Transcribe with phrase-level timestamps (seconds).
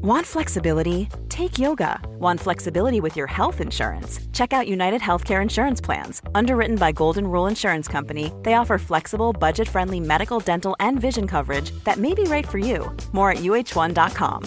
[0.00, 1.08] Want flexibility?
[1.28, 2.00] Take yoga.
[2.20, 4.20] Want flexibility with your health insurance?
[4.32, 6.22] Check out United Healthcare Insurance Plans.
[6.36, 11.26] Underwritten by Golden Rule Insurance Company, they offer flexible, budget friendly medical, dental, and vision
[11.26, 12.96] coverage that may be right for you.
[13.12, 14.44] More at uh1.com.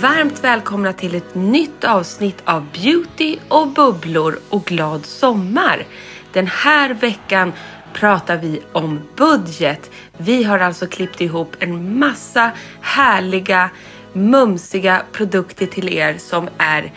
[0.00, 5.86] Varmt välkomna till ett nytt avsnitt av Beauty och bubblor och glad sommar.
[6.32, 7.52] Den här veckan
[7.92, 9.90] pratar vi om budget.
[10.16, 13.70] Vi har alltså klippt ihop en massa härliga,
[14.12, 16.92] mumsiga produkter till er som är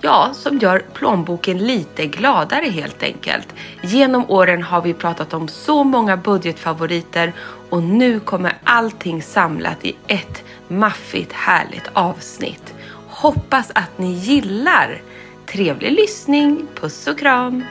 [0.00, 3.54] Ja, som gör plånboken lite gladare helt enkelt.
[3.82, 7.32] Genom åren har vi pratat om så många budgetfavoriter
[7.70, 12.74] och nu kommer allting samlat i ett maffigt härligt avsnitt.
[13.08, 15.02] Hoppas att ni gillar!
[15.46, 17.64] Trevlig lyssning, puss och kram!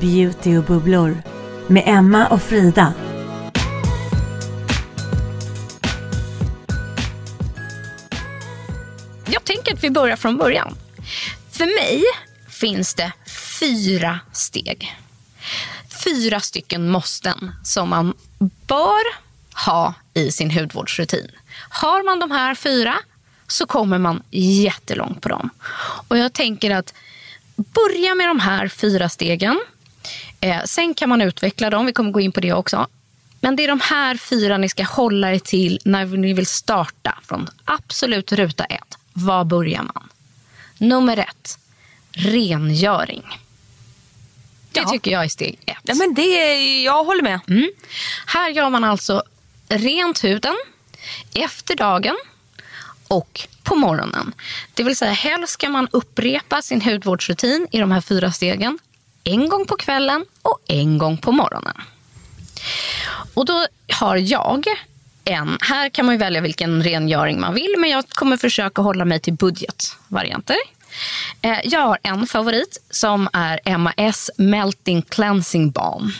[0.00, 1.16] Beauty och bubblor
[1.68, 2.92] med Emma och Frida.
[9.26, 10.76] Jag tänker att vi börjar från början.
[11.50, 12.04] För mig
[12.48, 13.12] finns det
[13.60, 14.96] fyra steg.
[16.04, 18.14] Fyra stycken måsten som man
[18.66, 19.26] bör
[19.66, 21.30] ha i sin hudvårdsrutin.
[21.68, 22.94] Har man de här fyra
[23.46, 25.50] så kommer man jättelångt på dem.
[26.08, 26.94] Och jag tänker att
[27.56, 29.60] börja med de här fyra stegen.
[30.40, 32.86] Eh, sen kan man utveckla dem, vi kommer gå in på det också.
[33.40, 37.18] Men det är de här fyra ni ska hålla er till när ni vill starta
[37.22, 38.98] från absolut ruta ett.
[39.12, 40.08] Var börjar man?
[40.78, 41.58] Nummer ett,
[42.10, 43.22] rengöring.
[44.72, 44.88] Det Ja.
[44.90, 45.76] tycker jag är steg ett.
[45.82, 47.40] Ja, men det, jag håller med.
[47.48, 47.70] Mm.
[48.26, 49.22] Här gör man alltså
[49.68, 50.56] rent huden
[51.34, 52.16] efter dagen
[53.08, 54.32] och på morgonen.
[54.74, 58.78] Det vill säga helst ska man upprepa sin hudvårdsrutin i de här fyra stegen.
[59.28, 61.74] En gång på kvällen och en gång på morgonen.
[63.34, 64.64] Och då har jag
[65.24, 69.04] en, här kan man ju välja vilken rengöring man vill men jag kommer försöka hålla
[69.04, 70.56] mig till budgetvarianter.
[71.42, 76.12] Eh, jag har en favorit som är MAS Melting Cleansing Balm.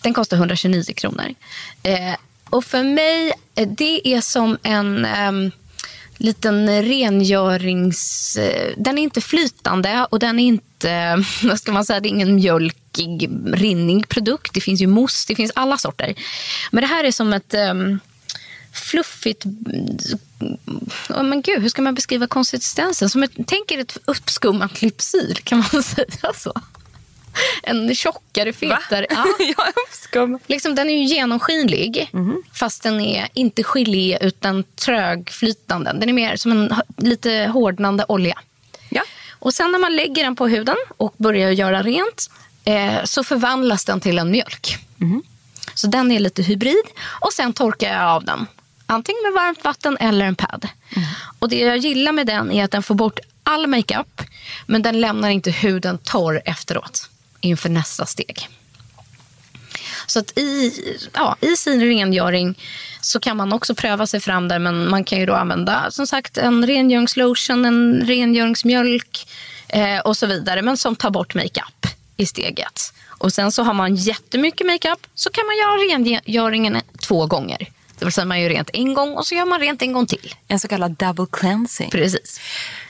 [0.00, 1.34] Den kostar 129 kronor.
[1.82, 2.14] Eh,
[2.50, 5.50] och för mig, eh, det är som en ehm,
[6.18, 8.36] liten rengörings...
[8.36, 12.10] Eh, den är inte flytande och den är inte, vad ska man säga, det är
[12.10, 14.54] ingen mjölkig, rinnig produkt.
[14.54, 16.14] Det finns ju mousse, det finns alla sorter.
[16.70, 18.00] Men det här är som ett um,
[18.72, 19.44] fluffigt...
[21.08, 23.10] Oh, men gud, hur ska man beskriva konsistensen?
[23.10, 26.52] Som ett, tänk er ett uppskummat lypsyl, kan man säga så?
[27.62, 29.06] En tjockare, fetare...
[29.10, 29.24] Ja.
[29.38, 30.40] jag.
[30.46, 32.10] Liksom, den är ju genomskinlig,
[32.52, 35.92] fast den är inte gelé utan trögflytande.
[35.92, 38.38] Den är mer som en lite hårdnande olja.
[38.88, 39.02] Ja.
[39.30, 42.30] Och sen när man lägger den på huden och börjar göra rent
[42.64, 44.76] eh, så förvandlas den till en mjölk.
[45.74, 46.84] Så den är lite hybrid.
[47.20, 48.46] Och sen torkar jag av den.
[48.86, 50.68] Antingen med varmt vatten eller en pad.
[51.38, 54.22] Och det jag gillar med den är att den får bort all makeup
[54.66, 57.07] men den lämnar inte huden torr efteråt
[57.40, 58.48] inför nästa steg.
[60.06, 60.72] Så att i,
[61.14, 62.58] ja, i sin rengöring
[63.00, 64.58] så kan man också pröva sig fram där.
[64.58, 69.28] Men man kan ju då använda som sagt en rengöringslotion, en rengöringsmjölk
[69.68, 70.62] eh, och så vidare.
[70.62, 72.92] Men som tar bort makeup i steget.
[73.06, 77.70] Och sen så har man jättemycket makeup så kan man göra rengöringen två gånger.
[77.98, 80.06] Det vill säga man gör rent en gång och så gör man rent en gång
[80.06, 80.34] till.
[80.48, 81.90] En så kallad double cleansing.
[81.90, 82.40] Precis.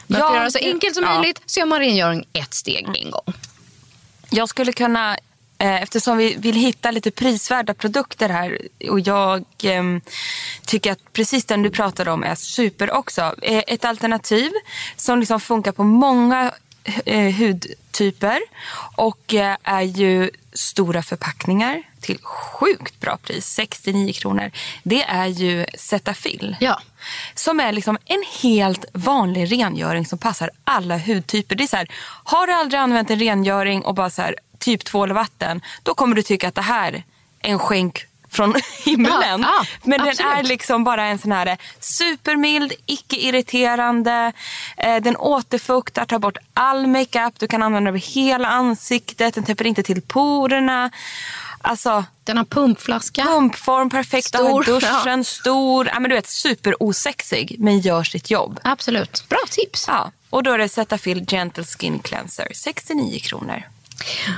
[0.07, 1.15] Men för Ja, att göra så enkelt som ja.
[1.15, 3.35] möjligt så gör man rengöring ett steg en gång.
[4.31, 5.17] Jag skulle kunna,
[5.59, 8.59] eh, eftersom vi vill hitta lite prisvärda produkter här
[8.91, 9.83] och jag eh,
[10.67, 13.35] tycker att precis den du pratade om är super också.
[13.43, 14.53] Eh, ett alternativ
[14.97, 16.53] som liksom funkar på många
[17.07, 18.39] eh, hudtyper
[18.97, 24.51] och eh, är ju stora förpackningar till sjukt bra pris, 69 kronor.
[24.83, 26.57] Det är ju Cetaphil.
[26.61, 26.81] Ja.
[27.35, 31.57] Som är liksom en helt vanlig rengöring som passar alla hudtyper.
[31.57, 31.89] Det är så här,
[32.25, 35.95] har du aldrig använt en rengöring och bara så här, typ tvål och vatten, då
[35.95, 39.13] kommer du tycka att det här är en skänk från himlen.
[39.23, 40.33] Ja, ja, Men den absolut.
[40.39, 44.33] är liksom bara en sån här supermild, icke-irriterande.
[44.77, 47.35] Eh, den återfuktar, tar bort all makeup.
[47.39, 49.35] Du kan använda den över hela ansiktet.
[49.35, 50.91] Den täpper inte till porerna.
[51.61, 53.23] Alltså, Den har pumpflaska.
[53.25, 55.87] pumpform, perfekt att Stor, duschen, stor.
[55.93, 58.61] Ja, men du vet, superosexig men gör sitt jobb.
[58.65, 59.25] Absolut.
[59.29, 59.85] Bra tips.
[59.89, 63.63] Ja, och då är det Cetaphil Gentle Skin Cleanser, 69 kronor.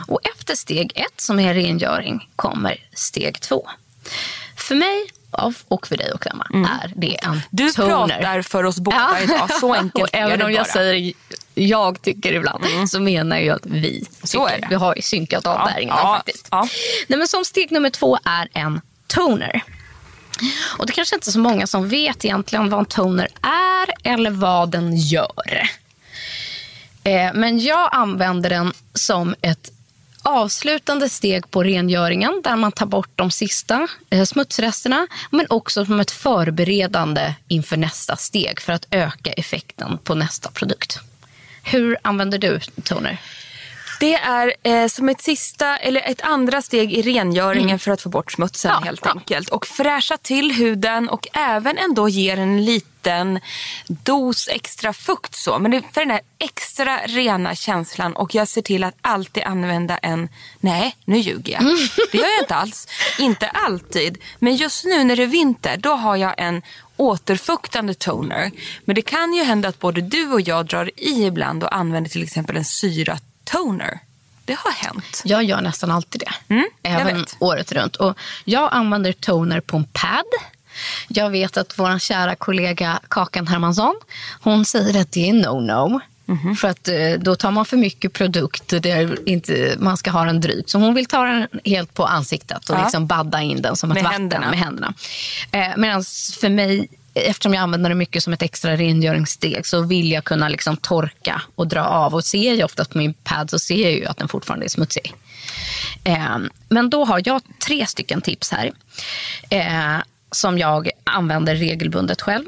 [0.08, 3.68] Och efter steg ett, som är rengöring, kommer steg två.
[4.56, 5.06] För mig
[5.68, 6.46] och för dig och Emma
[6.82, 7.40] är det en Mm.
[7.50, 7.88] Du toner.
[8.18, 10.72] pratar för oss båda idag, så enkelt och även om jag bara.
[10.72, 11.12] säger
[11.54, 14.56] jag tycker ibland så menar jag att vi Så tycker.
[14.56, 14.66] är det.
[14.70, 16.48] Vi har synkat av Ja, ja, faktiskt.
[16.50, 16.68] ja.
[17.08, 19.62] Nej, men som steg nummer två är en toner.
[20.78, 24.30] Och Det kanske inte är så många som vet egentligen vad en toner är eller
[24.30, 25.70] vad den gör.
[27.05, 29.70] Eh, men jag använder den som ett
[30.23, 36.00] avslutande steg på rengöringen där man tar bort de sista eh, smutsresterna men också som
[36.00, 40.99] ett förberedande inför nästa steg för att öka effekten på nästa produkt.
[41.62, 43.20] Hur använder du toner?
[44.00, 47.79] Det är eh, som ett sista eller ett andra steg i rengöringen mm.
[47.79, 49.11] för att få bort smutsen ja, helt ja.
[49.11, 49.49] enkelt.
[49.49, 53.41] Och fräscha till huden och även ändå ger en liten
[53.88, 55.35] dos extra fukt.
[55.35, 55.58] Så.
[55.58, 59.43] Men det är för den här extra rena känslan och jag ser till att alltid
[59.43, 60.29] använda en,
[60.61, 61.62] nej nu ljuger jag.
[61.62, 61.76] Mm.
[62.12, 62.88] Det gör jag inte alls.
[63.19, 64.19] Inte alltid.
[64.38, 66.62] Men just nu när det är vinter då har jag en
[66.96, 68.50] återfuktande toner.
[68.85, 72.11] Men det kan ju hända att både du och jag drar i ibland och använder
[72.11, 74.00] till exempel en syrat toner.
[74.44, 75.23] Det har hänt.
[75.25, 76.55] Jag gör nästan alltid det.
[76.55, 77.97] Mm, även året runt.
[77.97, 80.25] Och jag använder toner på en pad.
[81.08, 83.94] Jag vet att vår kära kollega Kakan Hermansson,
[84.41, 86.00] hon säger att det är no-no.
[86.26, 86.55] Mm-hmm.
[86.55, 90.41] För att eh, då tar man för mycket produkt där inte, man ska ha den
[90.41, 90.70] drygt.
[90.70, 92.82] Så hon vill ta den helt på ansiktet och ja.
[92.82, 94.50] liksom badda in den som med ett vatten händerna.
[94.50, 94.94] med händerna.
[95.50, 96.05] Eh, Medan
[96.41, 100.48] för mig eftersom jag använder det mycket som ett extra rengöringssteg så vill jag kunna
[100.48, 102.14] liksom torka och dra av.
[102.14, 104.68] Och ser jag ofta på min pad så ser jag ju att den fortfarande är
[104.68, 105.14] smutsig.
[106.04, 108.72] Eh, men då har jag tre stycken tips här
[109.50, 112.44] eh, som jag använder regelbundet själv.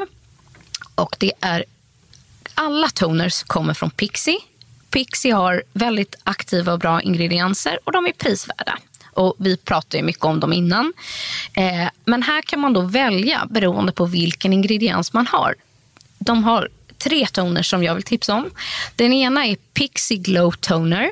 [0.95, 1.65] Och det är
[2.55, 4.39] alla toners kommer från Pixie.
[4.91, 8.79] Pixie har väldigt aktiva och bra ingredienser och de är prisvärda.
[9.15, 10.93] Och vi pratade ju mycket om dem innan.
[11.57, 15.55] Eh, men här kan man då välja beroende på vilken ingrediens man har.
[16.19, 16.69] De har
[16.99, 18.51] tre toner som jag vill tipsa om.
[18.97, 21.11] Den ena är Pixie Glow Toner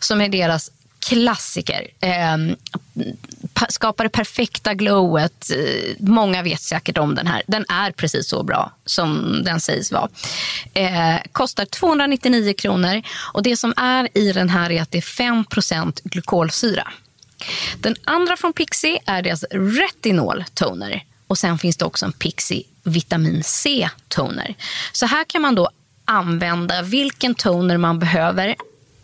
[0.00, 0.70] som är deras
[1.08, 1.86] klassiker.
[2.00, 2.36] Eh,
[3.68, 5.50] skapar det perfekta glowet.
[5.50, 7.42] Eh, många vet säkert om den här.
[7.46, 10.08] Den är precis så bra som den sägs vara.
[10.74, 13.02] Eh, kostar 299 kronor
[13.32, 16.92] och det som är i den här är att det är 5% glykolsyra.
[17.78, 21.04] Den andra från Pixie är deras Retinol Toner.
[21.26, 24.54] Och sen finns det också en Pixie Vitamin C Toner.
[24.92, 25.70] Så här kan man då
[26.04, 28.56] använda vilken toner man behöver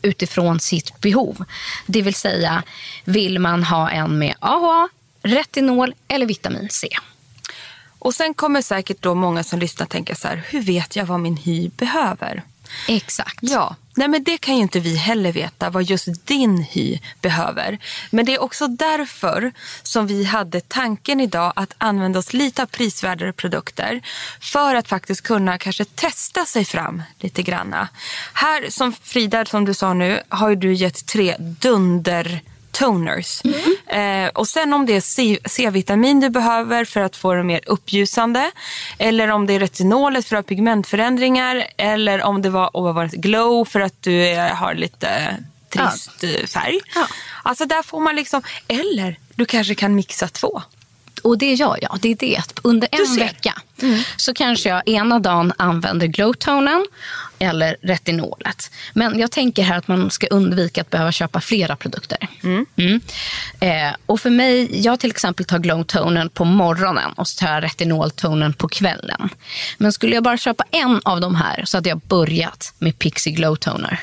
[0.02, 1.44] utifrån sitt behov.
[1.86, 2.62] Det vill säga,
[3.04, 4.88] vill man ha en med AHA,
[5.22, 6.88] retinol eller vitamin C?
[7.98, 11.20] Och sen kommer säkert då många som lyssnar tänka så här, hur vet jag vad
[11.20, 12.42] min hy behöver?
[12.88, 13.38] Exakt.
[13.40, 17.78] Ja, Nej, men det kan ju inte vi heller veta vad just din hy behöver.
[18.10, 19.52] Men det är också därför
[19.82, 24.00] som vi hade tanken idag att använda oss lite av prisvärdare produkter
[24.40, 27.88] för att faktiskt kunna kanske testa sig fram lite granna.
[28.32, 32.42] Här som Frida, som du sa nu, har du gett tre dunder
[32.72, 33.42] toners.
[33.44, 34.24] Mm.
[34.26, 38.50] Eh, och sen om det är C-vitamin du behöver för att få det mer uppljusande
[38.98, 43.06] eller om det är retinolet för att ha pigmentförändringar eller om det var, oh, var
[43.06, 45.36] glow för att du eh, har lite
[45.68, 46.28] trist ja.
[46.28, 46.80] Eh, färg.
[46.94, 47.06] Ja.
[47.42, 50.62] Alltså där får man liksom, eller du kanske kan mixa två.
[51.22, 51.98] Och det gör jag.
[52.00, 52.60] Det är det.
[52.62, 54.02] Under en vecka mm.
[54.16, 56.86] så kanske jag ena dagen använder glowtonen
[57.38, 58.70] eller retinolet.
[58.92, 62.28] Men jag tänker här att man ska undvika att behöva köpa flera produkter.
[62.42, 62.66] Mm.
[62.76, 63.00] Mm.
[63.60, 67.62] Eh, och för mig, jag till exempel tar glowtonen på morgonen och så tar jag
[67.62, 69.28] retinoltonen på kvällen.
[69.78, 73.32] Men skulle jag bara köpa en av de här så hade jag börjat med Pixie
[73.32, 74.00] glowtoner.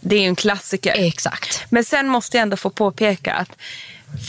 [0.00, 0.94] Det är ju en klassiker.
[0.96, 1.64] Exakt.
[1.70, 3.56] Men sen måste jag ändå få påpeka att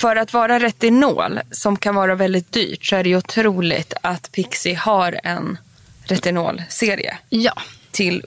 [0.01, 4.75] för att vara retinol, som kan vara väldigt dyrt, så är det otroligt att Pixie
[4.75, 5.57] har en
[6.03, 7.17] retinolserie.
[7.29, 7.53] Ja.
[7.91, 8.25] Till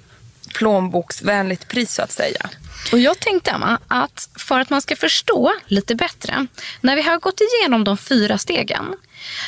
[0.55, 2.51] plånboksvänligt pris så att säga.
[2.93, 6.47] Och jag tänkte Emma, att för att man ska förstå lite bättre,
[6.81, 8.95] när vi har gått igenom de fyra stegen,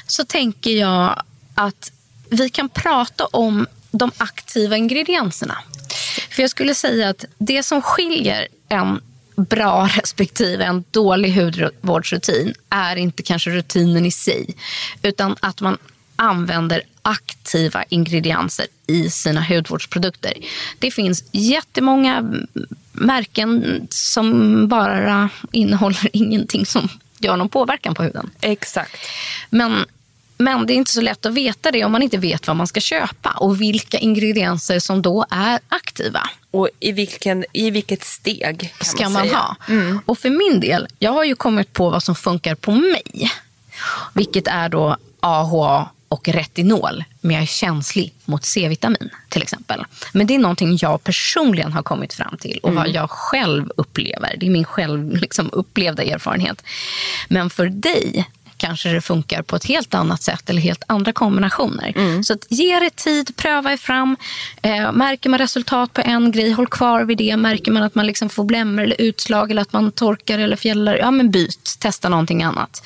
[0.07, 1.23] så tänker jag
[1.55, 1.93] att
[2.31, 5.59] vi kan prata om de aktiva ingredienserna.
[6.31, 9.01] För jag skulle säga att det som skiljer en
[9.39, 14.55] bra respektive en dålig hudvårdsrutin är inte kanske rutinen i sig,
[15.03, 15.79] utan att man
[16.17, 20.33] använder aktiva ingredienser i sina hudvårdsprodukter.
[20.79, 22.35] Det finns jättemånga
[22.93, 28.31] märken som bara innehåller ingenting som gör någon påverkan på huden.
[28.41, 28.97] Exakt.
[29.51, 29.85] Men
[30.39, 32.67] men det är inte så lätt att veta det om man inte vet vad man
[32.67, 36.31] ska köpa och vilka ingredienser som då är aktiva.
[36.51, 39.57] Och i, vilken, i vilket steg kan ska man, man ha.
[39.69, 40.01] Mm.
[40.07, 43.31] Och för min del, jag har ju kommit på vad som funkar på mig.
[44.15, 49.85] Vilket är då AHA och retinol, men jag är känslig mot C-vitamin till exempel.
[50.13, 52.83] Men det är någonting jag personligen har kommit fram till och mm.
[52.83, 54.37] vad jag själv upplever.
[54.37, 56.63] Det är min själv liksom, upplevda erfarenhet.
[57.29, 61.93] Men för dig kanske det funkar på ett helt annat sätt eller helt andra kombinationer.
[61.97, 62.25] Mm.
[62.25, 64.17] Så att ge det tid, pröva er fram.
[64.63, 67.37] Eh, märker man resultat på en grej, håll kvar vid det.
[67.37, 70.97] Märker man att man liksom får blämmor eller utslag eller att man torkar eller fjällar,
[70.97, 72.83] ja men byt, testa någonting annat.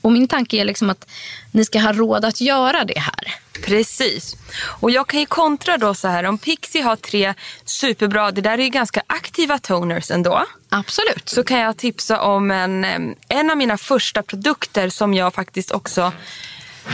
[0.00, 1.06] Och min tanke är liksom att
[1.52, 3.34] ni ska ha råd att göra det här.
[3.64, 4.36] Precis.
[4.80, 8.58] Och jag kan ju kontra då så här, om Pixie har tre superbra, det där
[8.58, 10.46] är ju ganska aktiva toners ändå.
[10.68, 11.28] Absolut.
[11.28, 12.84] Så kan jag tipsa om en,
[13.28, 16.12] en av mina första produkter som jag faktiskt också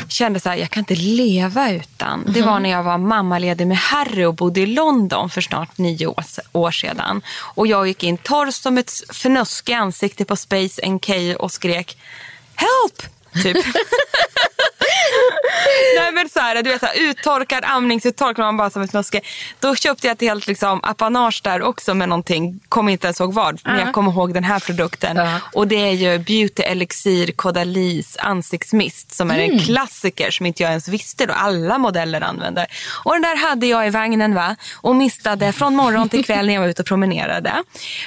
[0.08, 2.24] kände så här, jag kan inte leva utan.
[2.28, 6.06] Det var när jag var mammaledig med Harry och bodde i London för snart nio
[6.06, 7.22] år, år sedan.
[7.54, 11.98] Och jag gick in torr som ett fnöske i ansiktet på Space NK och skrek
[12.54, 13.17] Help!
[13.34, 13.56] Typ.
[15.96, 19.20] Nej men så här, du vet så här, uttorkad amningsuttorkad, man bara som ett fnöske.
[19.60, 23.34] Då köpte jag ett helt liksom, apanage där också med någonting, kommer inte ens ihåg
[23.34, 25.16] vad, men jag kommer ihåg den här produkten.
[25.16, 25.40] Ja.
[25.52, 30.70] Och det är ju Beauty Elixir Caudalis ansiktsmist som är en klassiker som inte jag
[30.70, 32.66] ens visste då alla modeller använder.
[33.04, 36.54] Och den där hade jag i vagnen va och mistade från morgon till kväll när
[36.54, 37.52] jag var ute och promenerade.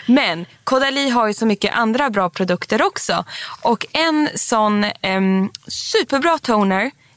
[0.06, 3.26] Men Caudalie har ju så mycket andra bra produkter också.
[3.62, 6.71] Och en sån em, superbra toner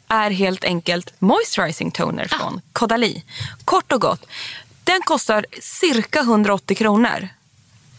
[0.09, 3.23] är helt enkelt moisturizing toner från Caudalie.
[3.65, 4.27] Kort och gott.
[4.85, 7.29] Den kostar cirka 180 kronor.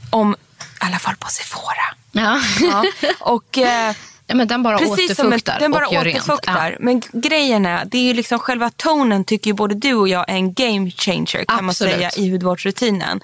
[0.09, 1.95] Om, I alla fall på Sephora.
[2.11, 2.41] Ja.
[2.61, 2.85] Ja.
[3.19, 3.95] Och, eh,
[4.27, 6.17] Ja, men den bara Precis som en, återfuktar den bara och gör rent.
[6.17, 6.77] återfuktar.
[6.79, 10.29] Men grejen är, det är ju liksom själva tonen tycker ju både du och jag
[10.29, 11.93] är en game changer kan man Absolut.
[11.93, 13.21] säga i hudvårdsrutinen.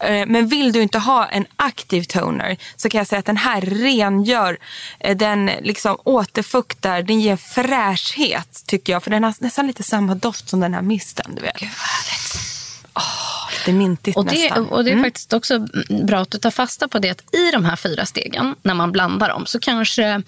[0.00, 3.36] Eh, Men vill du inte ha en aktiv toner så kan jag säga att den
[3.36, 4.58] här rengör,
[5.00, 9.02] eh, den liksom återfuktar, den ger fräschhet tycker jag.
[9.02, 11.34] För den har nästan lite samma doft som den här misten.
[11.34, 11.56] Du vet.
[13.58, 14.68] Lite mintigt Och det, nästan.
[14.68, 17.64] och det är faktiskt också bra att du tar fasta på det att i de
[17.64, 20.22] här fyra stegen, när man blandar dem, så kanske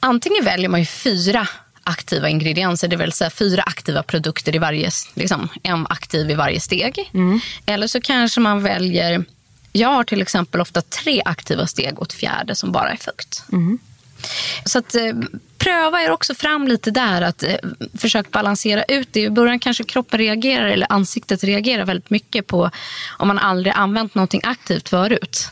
[0.00, 1.48] antingen väljer man ju fyra
[1.84, 6.60] aktiva ingredienser, det vill säga fyra aktiva produkter i varje, liksom, en aktiv i varje
[6.60, 7.10] steg.
[7.66, 9.24] Eller så kanske man väljer,
[9.72, 13.44] jag har till exempel ofta tre aktiva steg och ett fjärde som bara är fukt.
[14.64, 15.12] Så att, eh,
[15.60, 17.22] pröva er också fram lite där.
[17.22, 17.54] att eh,
[17.98, 19.20] Försök balansera ut det.
[19.20, 22.70] I början kanske kroppen reagerar eller ansiktet reagerar väldigt mycket på
[23.18, 25.48] om man aldrig använt någonting aktivt förut.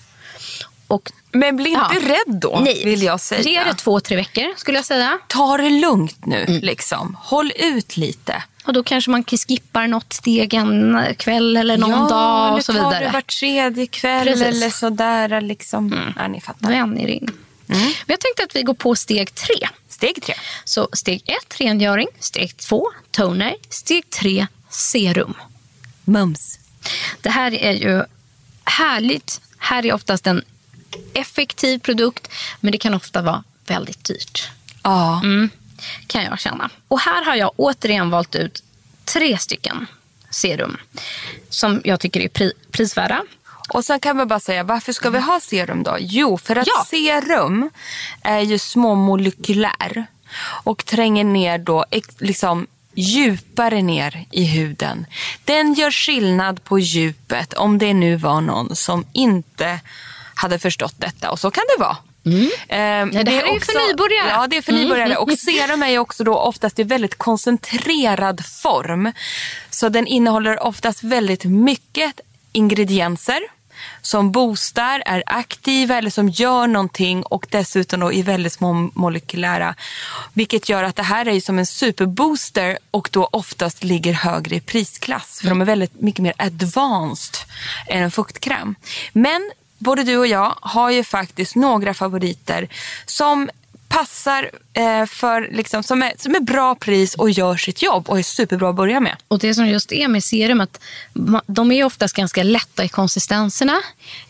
[0.87, 2.01] Och, Men bli inte Ja.
[2.09, 3.41] rädd då, vill jag säga.
[3.43, 5.19] Ge det två, tre veckor skulle jag säga.
[5.29, 6.61] Ta det lugnt nu, Mm.
[6.61, 7.17] liksom.
[7.21, 8.43] Håll ut lite.
[8.65, 12.83] Och då kanske man skippar något steg en kväll eller någon dag och så eller
[12.83, 13.05] tar vidare.
[13.07, 14.43] det var tredje kväll Precis.
[14.43, 14.55] Mm.
[14.57, 15.41] eller sådär.
[15.41, 16.13] Liksom.
[16.17, 16.69] Ja, ni fattar.
[16.69, 17.31] Vän er in.
[17.67, 19.69] Men jag tänkte att vi går på steg tre.
[19.99, 20.35] Steg tre.
[20.65, 22.09] Så steg ett, rengöring.
[22.21, 23.57] Steg två, toner.
[23.71, 25.35] Steg tre, serum.
[26.05, 26.59] Mums.
[27.21, 28.03] Det här är ju
[28.65, 29.41] härligt.
[29.59, 30.45] Här är oftast en
[31.15, 32.29] effektiv produkt,
[32.61, 34.49] men det kan ofta vara väldigt dyrt.
[34.83, 35.21] Ja.
[35.25, 35.51] Mm,
[36.07, 36.71] kan jag känna.
[36.89, 38.63] Och här har jag återigen valt ut
[39.05, 39.87] tre stycken
[40.31, 40.77] serum
[41.49, 43.23] som jag tycker är pri- prisvärda.
[43.69, 45.97] Och sen kan man bara säga, varför ska vi ha serum då?
[46.01, 46.85] Jo, för att Ja.
[46.91, 47.71] serum
[48.23, 50.07] är ju småmolekylär
[50.65, 51.85] och tränger ner då
[52.19, 55.07] liksom djupare ner i huden.
[55.45, 59.81] Den gör skillnad på djupet om det nu var någon som inte
[60.35, 61.97] hade förstått detta och så kan det vara.
[62.69, 64.29] Ehm, Ja, det här är ju för nybörjare.
[64.31, 65.17] Ja, det är för nybörjare.
[65.17, 69.13] Och serum är ju också då oftast i väldigt koncentrerad form.
[69.71, 72.21] Så den innehåller oftast väldigt mycket
[72.53, 73.41] ingredienser
[74.03, 79.75] som boostar, är aktiva eller som gör någonting och dessutom då är väldigt små molekylära.
[80.33, 84.57] Vilket gör att det här är ju som en superbooster och då oftast ligger högre
[84.57, 85.39] i prisklass.
[85.41, 87.35] För de är väldigt mycket mer advanced
[87.87, 88.75] än en fuktkräm.
[89.13, 92.69] Men både du och jag har ju faktiskt några favoriter
[93.07, 93.51] som
[93.89, 98.19] passar eh, för, liksom, som, är, som är bra pris och gör sitt jobb och
[98.19, 99.17] är superbra att börja med.
[99.29, 100.81] Och det som just är med serum att
[101.13, 103.83] man, de är oftast ganska lätta i konsistenserna.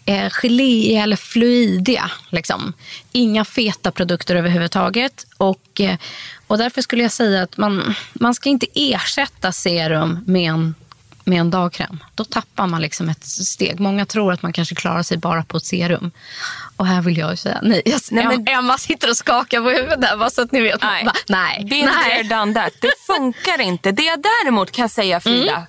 [0.04, 2.10] Eh, geléiga eller fluidiga.
[2.30, 2.72] Liksom.
[3.12, 5.26] Inga feta produkter överhuvudtaget.
[5.36, 5.96] Och, eh,
[6.46, 10.74] och därför skulle jag säga att man, man ska inte ersätta serum med en,
[11.28, 12.04] med en dagkräm.
[12.14, 13.80] Då tappar man liksom ett steg.
[13.80, 16.10] Många tror att man kanske klarar sig bara på ett serum.
[16.76, 17.82] Och här vill jag ju säga nej.
[17.84, 20.82] Jag, Nej, men- Emma sitter och skakar på huvudet där bara så att ni vet.
[20.82, 21.12] Nej, Va?
[21.28, 21.64] nej.
[21.70, 22.72] Been there, done that.
[22.80, 23.92] Det funkar inte.
[23.92, 25.66] Det jag däremot kan säga Frida, Mm.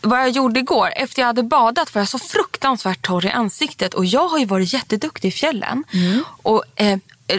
[0.00, 3.94] vad jag gjorde igår, efter jag hade badat var jag så fruktansvärt torr i ansiktet
[3.94, 5.84] och jag har ju varit jätteduktig i fjällen.
[5.92, 6.24] Mm.
[6.42, 6.98] Och, eh,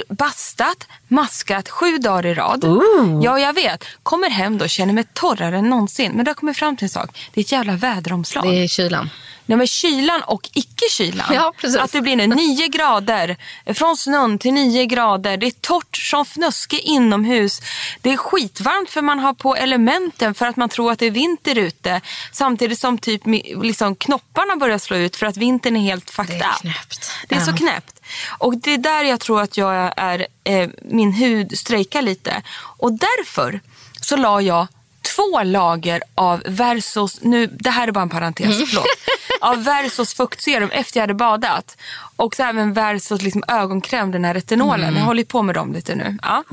[0.09, 2.63] bastat, maskat sju dagar i rad.
[2.65, 3.21] Ooh.
[3.23, 3.83] Ja, jag vet.
[4.03, 6.11] Kommer hem då känner mig torrare än någonsin.
[6.11, 7.29] Men då kommit fram till en sak.
[7.33, 8.43] Det är ett jävla väderomslag.
[8.47, 9.09] Det är kylan.
[9.45, 11.25] Nej, men kylan och icke-kylan.
[11.33, 11.53] Ja.
[11.79, 13.37] Att det blir nu 9 grader.
[13.73, 15.37] Från snön till 9 grader.
[15.37, 17.61] Det är torrt som fnöske inomhus.
[18.01, 21.11] Det är skitvarmt för man har på elementen för att man tror att det är
[21.11, 22.01] vinter ute.
[22.31, 23.21] Samtidigt som typ
[23.63, 26.61] liksom, knopparna börjar slå ut för att vintern är helt fucked Det är up.
[26.61, 27.11] knäppt.
[27.27, 27.57] Det är så Ja.
[27.57, 27.98] knäppt.
[28.37, 32.41] Och det är där jag tror att jag är, eh, min hud strejkar lite.
[32.59, 33.59] Och därför
[34.01, 34.67] så la jag
[35.15, 38.67] två lager av Versus, nu, det här är bara en parentes, Mm.
[38.67, 38.85] förlåt.
[39.41, 41.77] Av Versus fuktserum efter jag hade badat.
[42.15, 44.83] Och så även Versus liksom ögonkräm, den här retinolen.
[44.89, 44.97] Mm.
[44.97, 46.17] Jag håller på med dem lite nu.
[46.21, 46.43] Ja.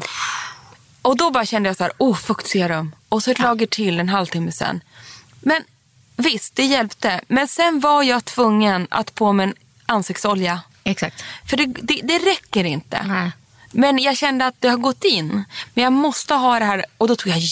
[1.02, 2.94] Och då bara kände jag så här, oh fuktserum.
[3.08, 4.80] Och så ett lager till en halvtimme sen.
[5.40, 5.62] Men
[6.16, 7.20] visst, det hjälpte.
[7.28, 9.54] Men sen var jag tvungen att på med en
[9.86, 10.60] ansiktsolja.
[10.87, 11.25] Exakt.
[11.47, 13.02] För det, det, det räcker inte.
[13.07, 13.31] Nej.
[13.73, 15.45] Men jag kände att det har gått in.
[15.75, 16.85] Men jag måste ha det här.
[16.99, 17.43] Och då tog jag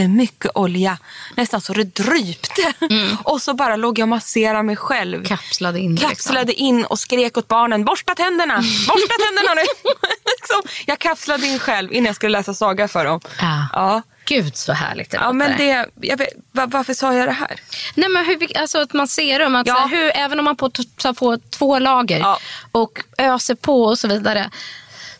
[0.00, 0.98] jättemycket olja.
[1.36, 2.72] Nästan så det drypte.
[3.22, 5.24] Och så bara låg jag och masserade mig själv.
[5.24, 7.84] Kapslade in Kapslade in och skrek åt barnen.
[7.84, 8.56] Borsta tänderna!
[8.56, 9.62] Borsta tänderna nu!
[10.40, 13.20] liksom, jag kapslade in själv innan jag skulle läsa saga för dem.
[13.40, 13.66] Ja.
[13.72, 14.02] Ja.
[14.28, 17.60] Gud så härligt det Ja, men det, jag vet, va- varför sa jag det här?
[17.94, 19.74] Nej, men hur, alltså att man ser dem, att Ja.
[19.74, 22.38] så här, hur, även om man på, tar på två lager Ja.
[22.72, 24.50] och öser på och så vidare.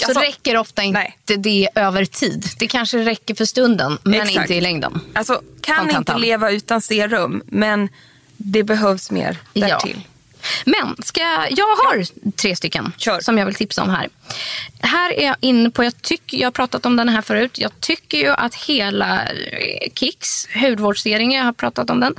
[0.03, 1.38] Så Alltså, räcker ofta inte nej.
[1.38, 2.47] det över tid.
[2.59, 4.37] Det kanske räcker för stunden, men Exakt.
[4.37, 5.00] inte i längden.
[5.15, 7.88] Alltså, kan Tan, tan, inte leva utan serum, men
[8.37, 9.81] det behövs mer Ja.
[10.65, 13.21] Men ska jag, jag har tre stycken Kör.
[13.21, 14.09] som jag vill tipsa om här.
[14.81, 17.59] Här är jag inne på, jag, tycker, jag har pratat om den här förut.
[17.59, 22.15] Jag tycker ju att hela eh, Kicks hudvårdsserie, jag har pratat om den.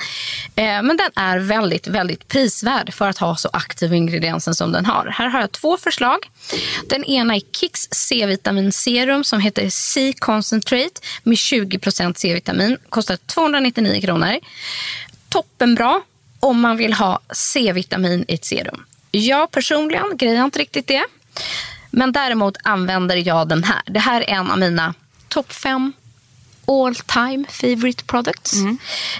[0.55, 4.85] Eh, men den är väldigt, väldigt prisvärd för att ha så aktiv ingrediensen som den
[4.85, 5.05] har.
[5.05, 6.17] Här har jag två förslag.
[6.89, 12.77] Den ena är Kicks C-vitamin serum som heter C-concentrate med 20% C-vitamin.
[12.89, 14.39] Kostar 299 kronor.
[15.29, 16.01] Toppenbra
[16.47, 18.85] om man vill ha C-vitamin i ett serum.
[19.11, 21.05] Jag personligen grejar inte riktigt det.
[21.91, 23.81] Men däremot använder jag den här.
[23.85, 24.93] Det här är en av mina
[25.27, 25.93] topp fem
[26.67, 28.53] all time favorite products.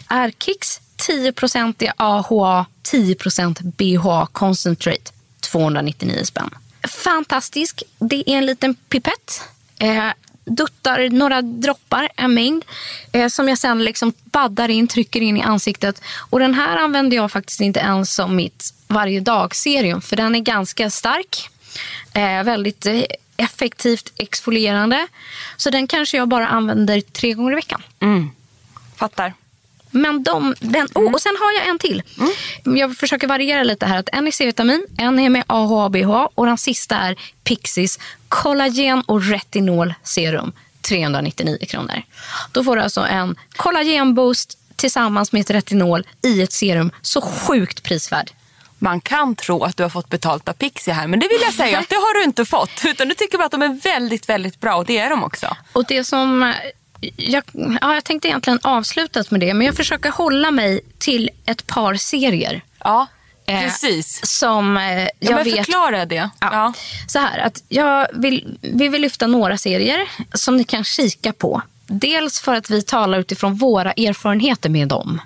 [0.07, 5.11] Är Kicks 10% AHA, 10% BHA concentrate.
[5.40, 6.50] 299 spänn.
[6.87, 7.83] Fantastisk.
[8.00, 9.42] Det är en liten pipett.
[9.79, 10.07] Eh,
[10.48, 12.66] duttar några droppar, en mängd,
[13.12, 16.01] eh, som jag sen liksom baddar in, trycker in i ansiktet.
[16.29, 20.40] Och Den här använder jag faktiskt inte ens som mitt varje dag-serum, för den är
[20.40, 21.50] ganska stark.
[22.14, 23.01] Eh, väldigt eh,
[23.38, 25.07] effektivt exfolierande.
[25.57, 27.83] Så den kanske jag bara använder tre gånger i veckan.
[28.00, 28.29] Mm.
[28.96, 29.33] Fattar.
[29.92, 32.04] Men de, den, oh, och sen har jag en till.
[32.64, 34.00] Jag försöker variera lite här.
[34.00, 39.02] Att en är C-vitamin, en är med AHA BHA och den sista är Pixies kollagen
[39.02, 40.52] och retinol serum.
[40.82, 42.02] 399 kronor.
[42.52, 46.92] Då får du alltså en kollagenboost tillsammans med ett retinol i ett serum.
[47.02, 48.32] Så sjukt prisvärd.
[48.80, 51.54] Man kan tro att du har fått betalt av Pixie här, men det vill jag
[51.54, 52.82] säga att det har du inte fått.
[52.86, 55.56] Utan du tycker bara att de är väldigt, väldigt bra och det är de också.
[55.74, 56.54] Och det som...
[57.01, 57.44] eh, Jag,
[57.81, 61.96] ja, jag tänkte egentligen avsluta med det, men jag försöker hålla mig till ett par
[61.96, 62.62] serier.
[62.83, 63.07] Ja,
[63.50, 64.25] Eh, precis.
[64.38, 66.16] Som eh, Ja, jag men vet förklara det.
[66.16, 66.29] Ja.
[66.40, 66.74] Ja.
[67.07, 71.62] Så här, att jag vill, vi vill lyfta några serier som ni kan kika på.
[71.88, 75.22] Dels för att vi talar utifrån våra erfarenheter med dem.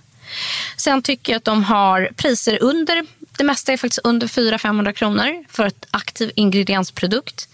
[0.77, 3.05] Sen tycker jag att de har priser under,
[3.37, 7.47] det mesta är faktiskt under 400-500 kronor för ett aktiv ingrediensprodukt.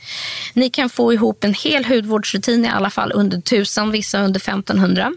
[0.53, 5.13] Ni kan få ihop en hel hudvårdsrutin i alla fall under 1000, vissa under 1500.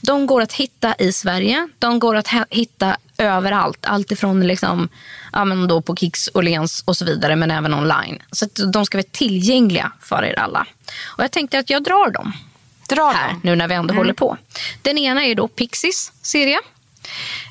[0.00, 1.68] De går att hitta i Sverige.
[1.78, 3.86] De går att hitta överallt.
[3.86, 4.88] Allt ifrån liksom,
[5.32, 8.22] ja, men då på Kicks, Åhléns och så vidare, men även online.
[8.32, 10.66] Så de ska vara tillgängliga för er alla.
[11.04, 12.32] Och jag tänkte att jag drar dem
[12.88, 13.40] Dra här dem.
[13.44, 14.36] nu när vi ändå håller på.
[14.82, 16.60] Den ena är då Pixies serie.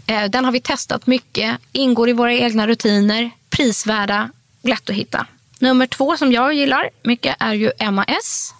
[0.07, 4.29] Eh, den har vi testat mycket, ingår i våra egna rutiner, prisvärda,
[4.61, 5.27] lätt att hitta.
[5.59, 8.53] Nummer två som jag gillar mycket är ju MAS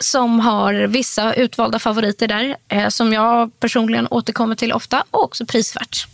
[0.00, 5.46] som har vissa utvalda favoriter där eh, som jag personligen återkommer till ofta och också
[5.46, 6.06] prisvärt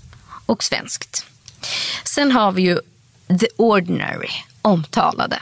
[0.46, 1.26] och svenskt.
[2.04, 2.80] Sen har vi ju
[3.40, 4.30] The Ordinary,
[4.62, 5.38] omtalade.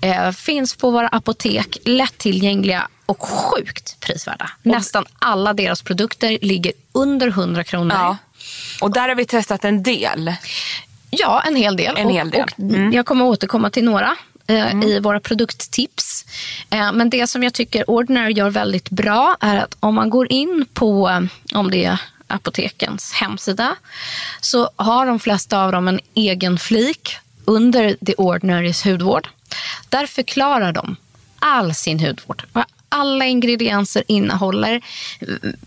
[0.00, 4.50] Eh, finns på våra apotek, lättillgängliga och sjukt prisvärda.
[4.62, 7.96] Nästan alla deras produkter ligger under 100 kronor.
[7.96, 8.16] Ja.
[8.80, 10.34] Och där har vi testat en del.
[11.10, 11.96] Ja, en hel del.
[11.96, 12.48] En och, hel del.
[12.56, 16.24] Och Jag kommer återkomma till några eh, i våra produkttips.
[16.70, 20.32] Eh, men det som jag tycker Ordinary gör väldigt bra är att om man går
[20.32, 23.76] in på, eh, om det är apotekens hemsida,
[24.40, 29.28] så har de flesta av dem en egen flik under The Ordinarys hudvård.
[29.88, 30.96] Där förklarar de
[31.38, 32.44] all sin hudvård.
[32.52, 34.80] Vad alla ingredienser innehåller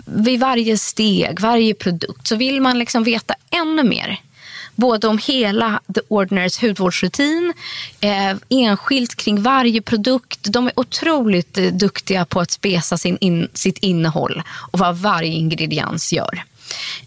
[0.05, 2.27] vid varje steg, varje produkt.
[2.27, 4.19] Så vill man liksom veta ännu mer
[4.79, 7.53] både om hela The Ordinaries hudvårdsrutin,
[8.01, 10.39] eh, enskilt kring varje produkt.
[10.43, 15.31] De är otroligt eh, duktiga på att spesa sin in, sitt innehåll och vad varje
[15.31, 16.43] ingrediens gör.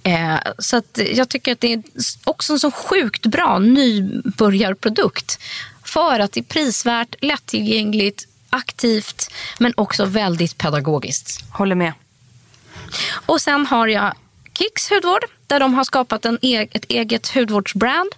[0.02, 1.82] Eh, så att jag tycker att det är
[2.24, 5.38] också en så sjukt bra nybörjarprodukt.
[5.84, 11.44] För att det är prisvärt, lättillgängligt, aktivt men också väldigt pedagogiskt.
[11.50, 11.92] Håller med.
[13.26, 14.14] Och sen har jag
[14.58, 18.10] Kicks hudvård där de har skapat en e ett eget hudvårdsbrand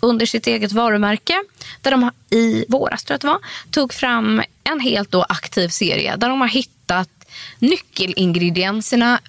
[0.00, 1.44] under sitt eget varumärke.
[1.82, 3.38] Där de i våras tror jag det var,
[3.70, 7.08] tog fram en helt då aktiv serie där de har hittat
[7.58, 9.20] nyckelingredienserna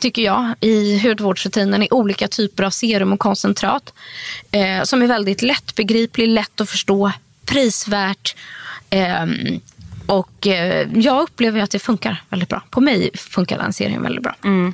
[0.00, 3.92] tycker jag, i hudvårdsrutinen i olika typer av serum och koncentrat.
[4.50, 7.12] Eh, som är väldigt lättbegriplig, lätt att förstå,
[7.44, 8.36] prisvärt.
[8.90, 9.26] Eh,
[10.06, 12.62] och eh, jag upplever att det funkar väldigt bra.
[12.70, 14.36] På mig funkar den serien väldigt bra.
[14.44, 14.72] Mm.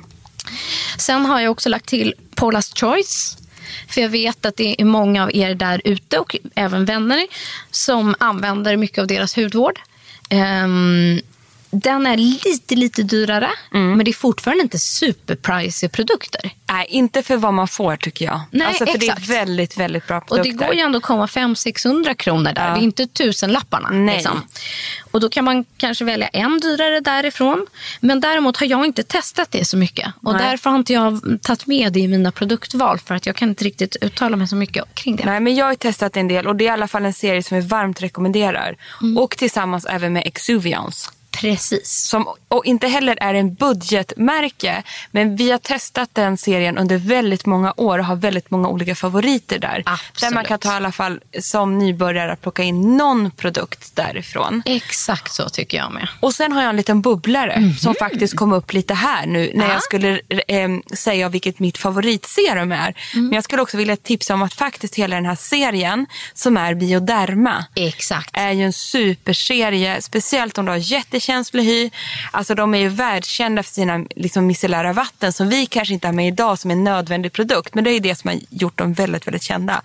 [0.97, 3.37] Sen har jag också lagt till Paula's Choice.
[3.87, 7.27] För jag vet att det är många av er där ute och även vänner
[7.71, 9.79] som använder mycket av deras hudvård.
[10.31, 11.21] Um,
[11.79, 13.97] den är lite, lite dyrare, mm.
[13.97, 16.51] men det är fortfarande inte superpricey produkter.
[16.69, 18.41] Nej, inte för vad man får tycker jag.
[18.51, 19.27] Nej, alltså, för exakt.
[19.27, 20.51] Det är väldigt, väldigt bra produkter.
[20.51, 22.67] Och det går ju ändå att komma 500-600 kronor där.
[22.67, 22.73] Ja.
[22.73, 23.89] Det är inte tusenlapparna.
[23.89, 24.15] Nej.
[24.15, 24.41] Liksom.
[25.11, 27.67] Och då kan man kanske välja en dyrare därifrån.
[27.99, 30.13] Men däremot har jag inte testat det så mycket.
[30.23, 30.41] Och Nej.
[30.41, 32.99] därför har inte jag tagit med det i mina produktval.
[32.99, 35.25] För att jag kan inte riktigt uttala mig så mycket kring det.
[35.25, 37.43] Nej, men jag har testat en del och det är i alla fall en serie
[37.43, 38.77] som jag varmt rekommenderar.
[39.01, 39.17] Mm.
[39.17, 41.09] Och tillsammans även med Exuviance.
[41.41, 42.07] Precis.
[42.09, 44.83] Som, och inte heller är en budgetmärke.
[45.11, 48.95] Men vi har testat den serien under väldigt många år och har väldigt många olika
[48.95, 49.83] favoriter där.
[49.85, 50.19] Absolut.
[50.19, 54.61] Där man kan ta i alla fall som nybörjare plocka in någon produkt därifrån.
[54.65, 56.07] Exakt så tycker jag med.
[56.19, 57.77] Och sen har jag en liten bubblare mm -hmm.
[57.77, 59.73] som faktiskt kom upp lite här nu när ah.
[59.73, 62.95] jag skulle eh, säga vilket mitt favoritserum är.
[63.13, 63.25] Mm.
[63.25, 66.73] Men jag skulle också vilja tipsa om att faktiskt hela den här serien som är
[66.73, 67.65] Bioderma.
[67.75, 68.29] Exakt.
[68.33, 70.01] Är ju en superserie.
[70.01, 71.89] Speciellt om du har jättekänslig känslig hy.
[72.31, 76.13] Alltså de är ju världskända för sina liksom, micellära vatten som vi kanske inte har
[76.13, 77.75] med idag som en nödvändig produkt.
[77.75, 79.81] Men det är det som har gjort dem väldigt, väldigt kända.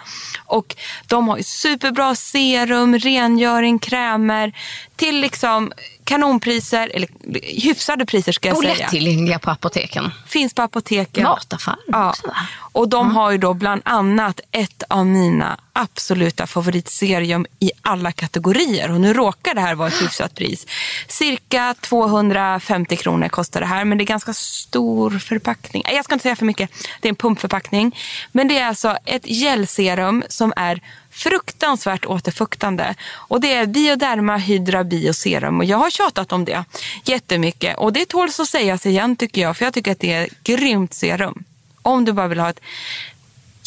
[0.47, 0.77] Och
[1.07, 4.53] de har ju superbra serum, rengöring, krämer
[4.97, 5.73] till liksom
[6.13, 7.09] kanonpriser, eller
[7.63, 8.73] hyfsade priser ska jag och säga.
[8.73, 10.11] Och lättillgängliga på apoteken.
[10.27, 11.23] Finns på apoteken.
[11.23, 12.11] Mataffärer ja.
[12.11, 12.37] också va?
[12.73, 13.17] Och de mm.
[13.17, 18.91] har ju då bland annat ett av mina absoluta favoritserium i alla kategorier.
[18.91, 20.67] Och nu råkar det här vara ett hyfsat pris.
[21.09, 25.83] Cirka 250 kronor kostar det här, men det är ganska stor förpackning.
[25.87, 26.71] Jag ska inte säga för mycket.
[27.01, 27.97] Det är en pumpförpackning.
[28.33, 30.81] Men det är alltså ett gelserum som är
[31.13, 32.95] fruktansvärt återfuktande.
[33.13, 36.65] Och det är Bioderma Hydra Bioserum och jag har tjatat om det
[37.05, 37.79] jättemycket.
[37.79, 40.45] Och det tåls att sägas igen tycker jag, för jag tycker att det är ett
[40.45, 41.45] grymt serum.
[41.83, 42.61] Om du bara vill ha ett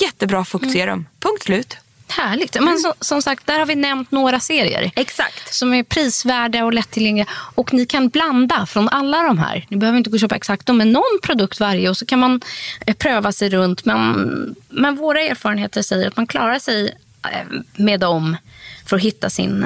[0.02, 0.90] jättebra fuktserum.
[0.90, 1.06] Mm.
[1.20, 1.78] Punkt slut.
[2.08, 2.62] Härligt.
[2.62, 4.92] Men så, som sagt, där har vi nämnt några serier.
[4.96, 5.54] Exakt.
[5.54, 7.28] Som är prisvärda och lättillgängliga.
[7.32, 9.66] Och ni kan blanda från alla de här.
[9.70, 11.90] Ni behöver inte gå och köpa exakt dem, men någon produkt varje.
[11.90, 12.42] Och så kan man
[12.88, 13.86] eh, pröva sig runt.
[13.86, 16.94] Men, men våra erfarenheter säger att man klarar sig
[17.76, 18.38] med dem
[18.86, 19.64] för att hitta sin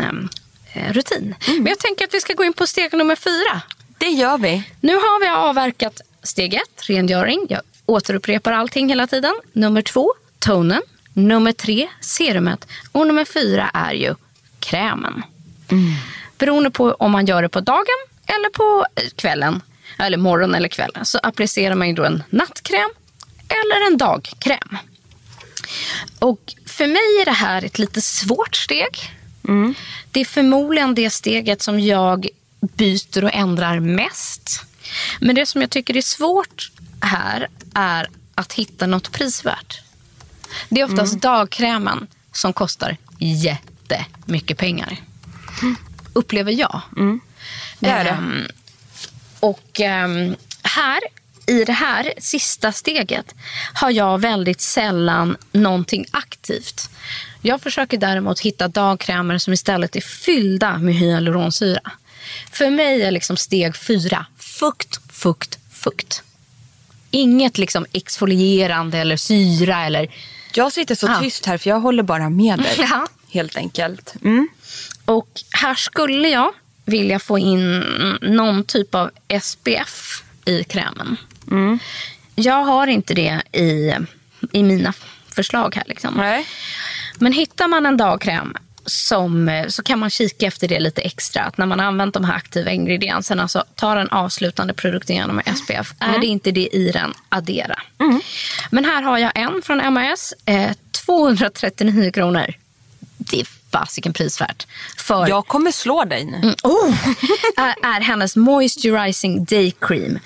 [0.73, 1.35] eh, rutin.
[1.47, 1.63] Mm.
[1.63, 3.61] Men jag tänker att vi ska gå in på steg nummer fyra.
[3.97, 4.63] Det gör vi.
[4.79, 7.45] Nu har vi avverkat steg ett, rengöring.
[7.49, 9.35] Jag återupprepar allting hela tiden.
[9.53, 10.81] Nummer två, tonen.
[11.13, 12.67] Nummer tre, serumet.
[12.91, 14.15] Och nummer fyra är ju
[14.59, 15.23] krämen.
[15.71, 15.93] Mm.
[16.37, 19.61] Beroende på om man gör det på dagen eller på kvällen,
[19.97, 22.89] eller morgon eller kväll, så applicerar man ju då en nattkräm
[23.47, 24.77] eller en dagkräm.
[26.19, 29.15] Och för mig är det här ett lite svårt steg.
[29.47, 29.75] Mm.
[30.11, 32.27] Det är förmodligen det steget som jag
[32.59, 34.65] byter och ändrar mest.
[35.19, 39.81] Men det som jag tycker är svårt här är att hitta något prisvärt.
[40.69, 41.19] Det är oftast mm.
[41.19, 44.97] dagkrämen som kostar jättemycket pengar.
[45.61, 45.75] Mm.
[46.13, 46.81] Upplever jag.
[46.97, 47.19] Mm.
[47.79, 48.11] Det är det.
[48.11, 48.47] Um,
[49.39, 50.99] och um, här
[51.49, 53.35] i det här sista steget
[53.73, 56.89] har jag väldigt sällan någonting aktivt.
[57.41, 61.91] Jag försöker däremot hitta dagkrämer som istället är fyllda med hyaluronsyra.
[62.51, 66.23] För mig är liksom steg fyra fukt, fukt, fukt.
[67.11, 69.85] Inget liksom exfolierande eller syra.
[69.85, 70.15] Eller...
[70.53, 71.19] Jag sitter så ja.
[71.21, 72.75] tyst här för jag håller bara med dig.
[72.89, 73.07] Ja.
[73.31, 74.13] Helt enkelt.
[74.23, 74.47] Mm.
[75.05, 76.51] Och här skulle jag
[76.85, 77.79] vilja få in
[78.21, 81.17] någon typ av SPF i krämen.
[81.51, 81.79] Mm.
[82.35, 83.93] Jag har inte det i,
[84.51, 84.93] i mina
[85.31, 85.83] förslag här.
[85.87, 86.13] Liksom.
[86.13, 86.45] Nej.
[87.15, 91.43] Men hittar man en dagkräm som, så kan man kika efter det lite extra.
[91.43, 95.41] Att när man har använt de här aktiva ingredienserna så ta den avslutande produkten genom
[95.45, 95.93] SPF.
[95.99, 96.21] Är Mm.
[96.21, 97.79] det inte det i den, addera.
[98.71, 100.33] Men här har jag en från MAS.
[100.45, 100.71] Eh,
[101.05, 102.53] 239 kronor.
[103.17, 104.67] Det är fasiken prisvärt.
[104.97, 106.55] För Jag kommer slå dig nu.
[106.63, 106.95] oh,
[107.57, 110.19] är, är hennes Moisturizing Day Cream.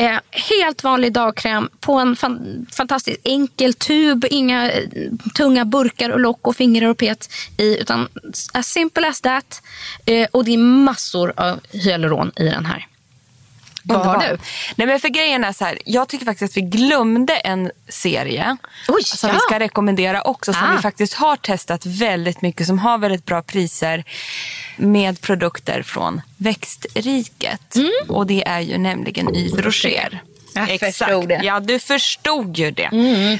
[0.00, 4.24] Eh, helt vanlig dagkräm på en fan, fantastiskt enkel tub.
[4.30, 4.88] Inga eh,
[5.36, 7.80] tunga burkar och lock och fingrar och pet i.
[7.80, 8.08] Utan
[8.52, 9.62] as simple as that.
[10.04, 12.86] Eh, och det är massor av hyaluron i den här.
[13.82, 14.38] Vad har du?
[14.76, 18.56] Nej, men för grejen är så här, jag tycker faktiskt att vi glömde en serie
[18.88, 19.34] Oj, som ja.
[19.34, 20.52] vi ska rekommendera också.
[20.52, 20.76] Som Ah.
[20.76, 22.66] vi faktiskt har testat väldigt mycket.
[22.66, 24.04] Som har väldigt bra priser
[24.76, 27.76] med produkter från växtriket.
[28.08, 30.22] Och det är ju nämligen Yves Rocher.
[30.56, 30.78] Mm.
[31.00, 31.40] Jag det.
[31.44, 32.88] Ja, du förstod ju det.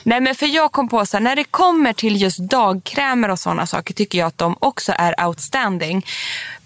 [0.05, 3.39] Nej, men för jag kom på så här, när det kommer till just dagkrämer och
[3.39, 6.07] sådana saker tycker jag att de också är outstanding.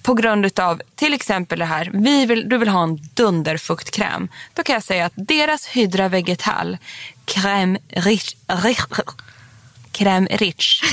[0.03, 4.29] På grund av till exempel det här, vi vill, du vill ha en dunderfuktkräm.
[4.55, 6.79] Då kan jag säga att deras Hydra Vegetal
[7.27, 8.81] Crème Rich, rich,
[9.93, 10.83] Crème Rich.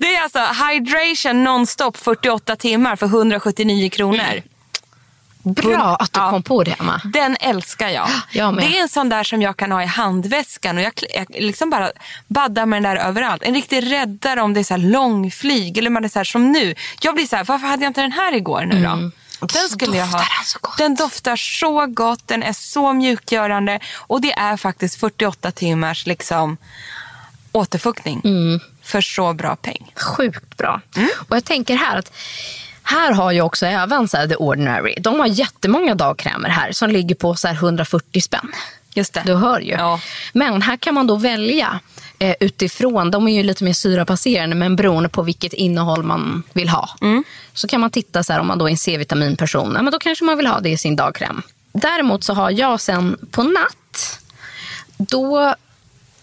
[0.00, 4.42] det är alltså hydration nonstop 48 timmar för 179 kronor.
[5.54, 6.30] Bra att du Ja.
[6.30, 7.00] kom på det, Emma.
[7.04, 8.08] Den älskar jag.
[8.30, 8.56] Jag.
[8.56, 11.70] Det är en sån där som jag kan ha i handväskan och jag, jag liksom
[11.70, 11.90] bara
[12.28, 13.42] baddar med den där överallt.
[13.42, 16.74] En riktig räddare om det är så långflyg eller man är så här som nu.
[17.00, 18.88] Jag blir så här, varför hade jag inte den här igår nu då?
[18.88, 20.18] Den Och så skulle jag ha.
[20.18, 20.78] doftar den så gott.
[20.78, 26.56] Den doftar så gott, den är så mjukgörande och det är faktiskt 48 timmars liksom
[27.52, 28.60] återfuktning Mm.
[28.82, 29.92] för så bra peng.
[29.96, 30.80] Sjukt bra.
[30.96, 31.08] Mm.
[31.28, 32.12] Och jag tänker här att
[32.88, 34.94] här har ju också även så här, The Ordinary.
[35.00, 38.52] De har jättemånga dagkrämer här som ligger på så här 140 spänn.
[38.94, 39.22] Just det.
[39.26, 39.72] Du hör ju.
[39.72, 40.00] Ja.
[40.32, 41.80] Men här kan man då välja
[42.18, 43.10] eh, utifrån.
[43.10, 46.88] De är ju lite mer syrabaserade men beroende på vilket innehåll man vill ha.
[47.00, 47.24] Mm.
[47.54, 49.72] Så kan man titta så här om man då är en C-vitaminperson.
[49.76, 51.42] Ja, men då kanske man vill ha det i sin dagkräm.
[51.72, 54.20] Däremot så har jag sen på natt.
[54.96, 55.54] Då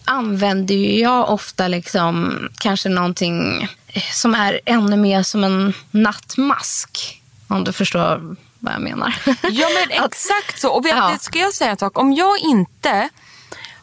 [0.04, 3.68] använder jag ofta liksom kanske någonting
[4.12, 7.20] som är ännu mer som en nattmask.
[7.48, 9.14] Om du förstår vad jag menar.
[9.50, 10.70] Ja men exakt så.
[10.70, 11.18] Och vet, Ja.
[11.20, 11.98] ska jag säga en sak?
[11.98, 13.08] Om jag inte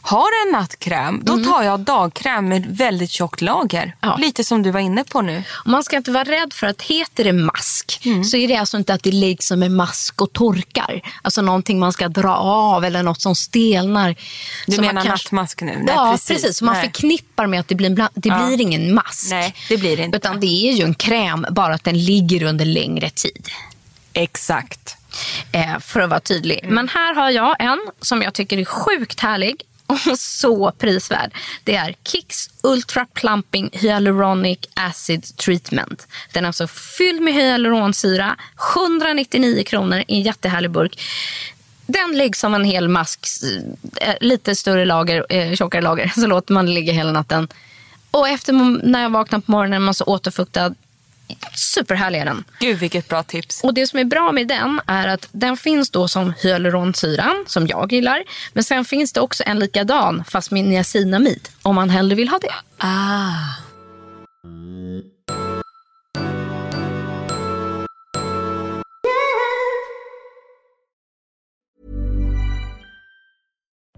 [0.02, 3.84] har en nattkräm, då tar jag dagkräm med väldigt tjockt lager.
[3.84, 3.96] Mm.
[4.02, 4.16] Ja.
[4.18, 5.44] Lite som du var inne på nu.
[5.66, 8.24] Man ska inte vara rädd för att heter det mask Mm.
[8.24, 11.02] så är det alltså inte att det läggs som en mask och torkar.
[11.22, 14.16] Alltså någonting man ska dra av eller något som stelnar.
[14.68, 15.72] Du Så man menar kanske- nattmask nu?
[15.78, 16.28] Nej, ja, precis.
[16.28, 16.58] precis.
[16.58, 16.84] Så man Nej.
[16.84, 18.12] förknippar med att det blir, bland...
[18.16, 18.46] det Ja.
[18.48, 19.28] blir ingen mask.
[19.30, 20.18] Nej, det blir det inte.
[20.18, 23.50] Utan det är ju en kräm, bara att den ligger under längre tid.
[24.14, 24.98] Exakt.
[25.52, 26.60] Eh, för att vara tydlig.
[26.64, 26.76] Mm.
[26.76, 29.62] Men här har jag en som jag tycker är sjukt härlig
[29.92, 31.32] och så prisvärd.
[31.64, 36.08] Det är Kicks Ultra Plumping Hyaluronic Acid Treatment.
[36.34, 38.36] Den är alltså fylld med hyaluronsyra.
[38.76, 41.02] 199 kronor i en jättehärlig burk.
[41.86, 43.28] Den läggs som en hel mask,
[44.02, 46.08] eh, lite större lager, eh, tjockare lager.
[46.16, 47.48] Så låter man det ligga hela natten.
[48.12, 48.54] Och efter
[48.86, 50.76] när jag vaknar på morgonen är man så återfuktad.
[51.54, 52.44] Superhärlig är den.
[52.60, 53.64] Gud vilket bra tips.
[53.64, 57.68] Och det som är bra med den är att den finns då som hyaluronsyran, som
[57.68, 58.24] jag gillar.
[58.54, 62.40] Men sen finns det också en likadan, fast med niacinamid, om man hellre vill ha
[62.40, 62.54] det.
[62.78, 63.71] Ah.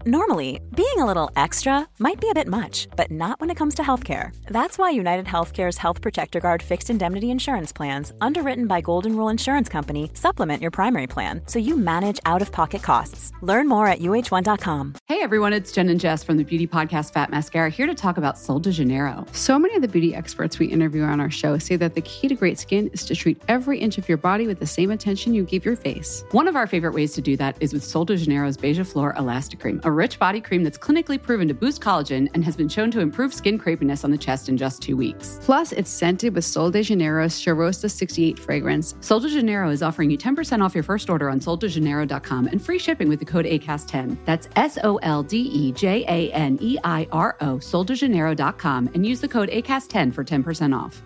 [0.06, 3.74] Normally, being a little extra might be a bit much, but not when it comes
[3.76, 4.36] to healthcare.
[4.44, 9.30] That's why United Healthcare's Health Protector Guard fixed indemnity insurance plans, underwritten by Golden Rule
[9.30, 13.32] Insurance Company, supplement your primary plan so you manage out of pocket costs.
[13.40, 14.94] Learn more at uh1.com.
[15.08, 18.18] Hey everyone, it's Jen and Jess from the beauty podcast Fat Mascara here to talk
[18.18, 19.24] about Sol de Janeiro.
[19.32, 22.28] So many of the beauty experts we interview on our show say that the key
[22.28, 25.32] to great skin is to treat every inch of your body with the same attention
[25.32, 26.26] you give your face.
[26.32, 29.14] One of our favorite ways to do that is with Sol de Janeiro's Beija Flor
[29.16, 32.90] Elastic Cream, rich body cream that's clinically proven to boost collagen and has been shown
[32.90, 35.38] to improve skin crepiness on the chest in just two weeks.
[35.42, 38.94] Plus, it's scented with Sol de Janeiro's Charosta 68 fragrance.
[39.00, 42.78] Sol de Janeiro is offering you 10% off your first order on soldejaneiro.com and free
[42.78, 44.16] shipping with the code ACAST10.
[44.24, 49.06] That's S O L D E J A N E I R O, soldejaneiro.com, and
[49.06, 51.02] use the code ACAST10 for 10% off.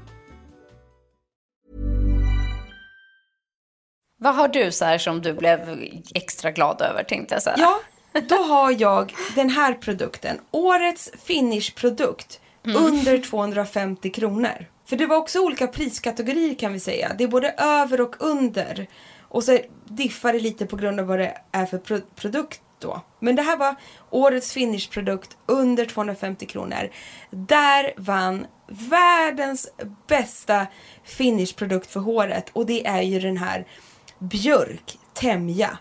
[4.20, 5.60] Vad har du så här som du blev
[6.14, 7.58] extra glad över, tänkte jag så här.
[7.58, 7.80] Ja,
[8.20, 10.40] då har jag den här produkten.
[10.50, 12.40] Årets finish-produkt.
[12.64, 14.66] Under 250 kronor.
[14.86, 17.12] För det var också olika priskategorier kan vi säga.
[17.18, 18.86] Det är både över och under.
[19.20, 23.00] Och så diffar det lite på grund av vad det är för pro- produkt då.
[23.20, 23.74] Men det här var
[24.10, 26.90] årets finishprodukt under 250 kronor.
[27.30, 28.46] Där vann
[28.90, 29.68] världens
[30.06, 30.66] bästa
[31.04, 33.66] finishprodukt för håret och det är ju den här
[34.18, 35.78] Björk Temja.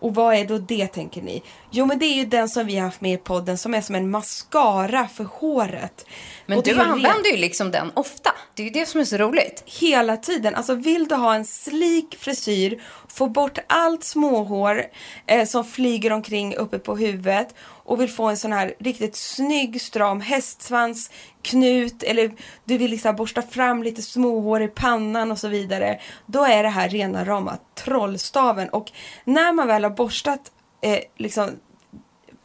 [0.00, 1.42] Och vad är då det tänker ni?
[1.70, 3.80] Jo men det är ju den som vi har haft med i podden som är
[3.80, 6.06] som en mascara för håret.
[6.46, 8.30] Men och du använder ju liksom den ofta.
[8.54, 9.62] Det är ju det som är så roligt.
[9.66, 10.54] hela tiden.
[10.54, 14.84] Alltså vill du ha en slik frisyr, få bort allt småhår
[15.26, 17.54] eh, som flyger omkring uppe på huvudet
[17.90, 21.10] och vill få en sån här riktigt snygg stram hästsvans
[21.42, 22.32] knut eller
[22.64, 26.00] du vill liksom borsta fram lite småhår i pannan och så vidare.
[26.26, 28.92] Då är det här rena rama trollstaven och
[29.24, 30.40] när man väl har borstat
[30.82, 31.50] eh, liksom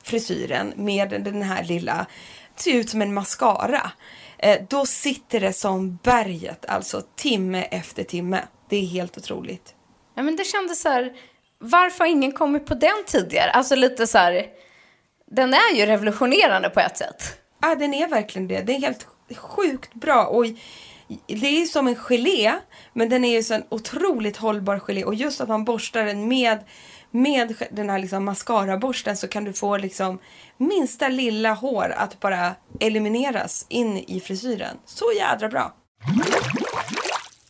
[0.04, 2.06] frisyren med den här lilla,
[2.56, 3.92] ser ut som en mascara.
[4.38, 8.42] Eh, då sitter det som berget, alltså timme efter timme.
[8.70, 9.76] Det är helt otroligt.
[10.16, 11.14] Ja, men det kändes så här,
[11.60, 13.52] varför har ingen kommit på den tidigare?
[13.52, 14.46] Alltså lite så här,
[15.32, 17.38] den är ju revolutionerande på ett sätt.
[17.62, 18.62] Ja, den är verkligen det.
[18.62, 19.08] Den är helt
[19.38, 20.26] sjukt bra.
[20.26, 20.46] Och
[21.28, 22.54] det är som en gelé,
[22.94, 25.04] men den är ju så en otroligt hållbar gelé.
[25.04, 26.60] Och just att man borstar den med,
[27.12, 30.20] med den här liksom mascaraborsten så kan du få liksom
[30.58, 34.78] minsta lilla hår att bara elimineras in i frisyren.
[34.86, 35.74] Så jädra bra.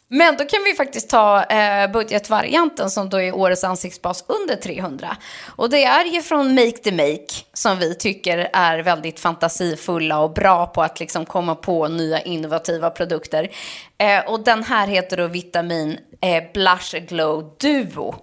[0.07, 5.17] Men då kan vi faktiskt ta eh, budgetvarianten som då är årets ansiktsbas under 300.
[5.55, 10.33] Och det är ju från Make the Make som vi tycker är väldigt fantasifulla och
[10.33, 13.49] bra på att liksom komma på nya innovativa produkter.
[13.97, 18.15] Eh, och den här heter då Vitamin eh, Blush Glow Duo.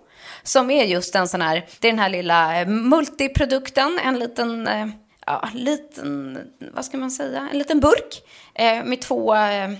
[0.42, 4.66] Som är just en sån här, det är den här lilla eh, multiprodukten, en liten
[4.66, 4.86] eh,
[5.26, 6.38] ja, liten,
[6.74, 8.22] vad ska man säga, en liten burk
[8.54, 9.70] eh, med två eh,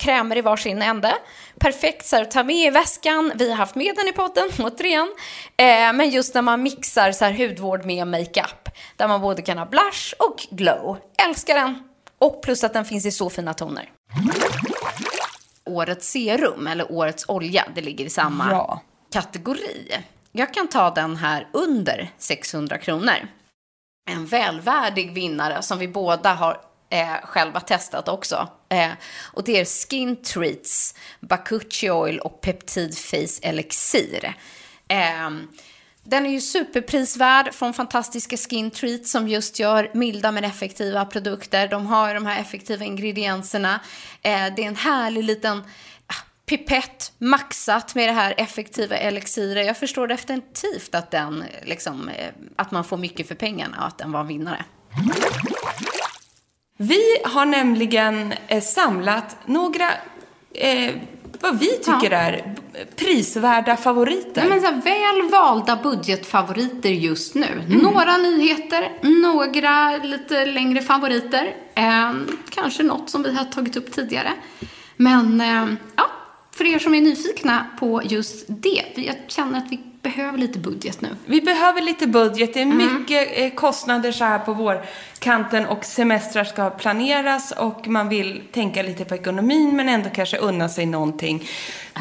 [0.00, 1.14] krämer i varsin ände.
[1.60, 3.32] Perfekt så här, att ta med i väskan.
[3.34, 5.14] Vi har haft med den i podden, återigen.
[5.56, 8.68] Eh, men just när man mixar så här, hudvård med makeup.
[8.96, 10.98] Där man både kan ha blush och glow.
[11.28, 11.82] Älskar den!
[12.18, 13.90] Och plus att den finns i så fina toner.
[15.64, 18.80] Årets serum, eller årets olja, det ligger i samma Ja.
[19.12, 19.96] kategori.
[20.32, 23.14] Jag kan ta den här under 600 kronor
[24.10, 28.48] en välvärdig vinnare som vi båda har eh, själva testat också.
[28.68, 28.90] Eh,
[29.32, 34.34] och det är Skin Treats, Bakuchi Oil och Peptid Face Elixir.
[34.88, 35.30] Eh,
[36.02, 41.68] den är ju superprisvärd från fantastiska Skin Treats som just gör milda men effektiva produkter.
[41.68, 43.80] De har de här effektiva ingredienserna.
[44.22, 45.58] Eh, det är en härlig liten
[46.06, 46.14] ah,
[46.46, 49.66] pipett maxat med det här effektiva elixiret.
[49.66, 53.98] Jag förstår definitivt att, den, liksom, eh, att man får mycket för pengarna och att
[53.98, 54.64] den var en vinnare.
[56.80, 59.90] Vi har nämligen eh, samlat några,
[60.54, 60.94] eh,
[61.40, 62.54] vad vi tycker är
[62.96, 64.42] prisvärda favoriter.
[64.42, 67.62] Ja, men så väl valda budgetfavoriter just nu.
[67.82, 71.56] Några nyheter, några lite längre favoriter.
[71.74, 72.12] Eh,
[72.50, 74.32] kanske något som vi har tagit upp tidigare.
[74.96, 76.04] Men eh, ja,
[76.52, 78.84] för er som är nyfikna på just det.
[78.94, 81.08] Jag känner att vi behöver lite budget nu.
[81.26, 82.54] Vi behöver lite budget.
[82.54, 88.08] Det är mycket eh, kostnader så här på vårkanten och semestrar ska planeras och man
[88.08, 91.48] vill tänka lite på ekonomin men ändå kanske unna sig någonting.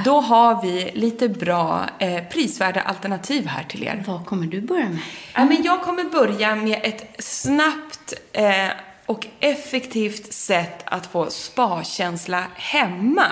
[0.06, 4.04] Då har vi lite bra eh, prisvärda alternativ här till er.
[4.08, 5.00] Vad kommer du börja med?
[5.34, 8.68] Ja, men jag kommer börja med ett snabbt eh,
[9.08, 13.28] och effektivt sätt att få spa-känsla hemma.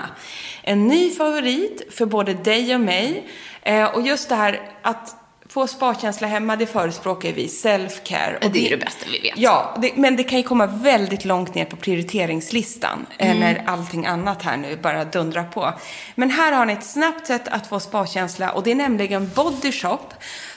[0.62, 3.26] En ny favorit för både dig och mig.
[3.62, 5.16] Eh, och just det här att
[5.48, 8.44] få spa-känsla hemma, det förespråkar vi, self-care.
[8.44, 9.38] Och Det är det bästa vi vet.
[9.38, 13.40] Ja, det, men det kan ju komma väldigt långt ner på prioriteringslistan eh, Mm.
[13.40, 15.72] när allting annat här nu bara dundrar på.
[16.14, 19.72] Men här har ni ett snabbt sätt att få spa-känsla och det är nämligen Body
[19.72, 20.00] Shop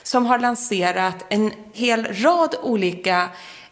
[0.04, 3.30] som har lanserat en hel rad olika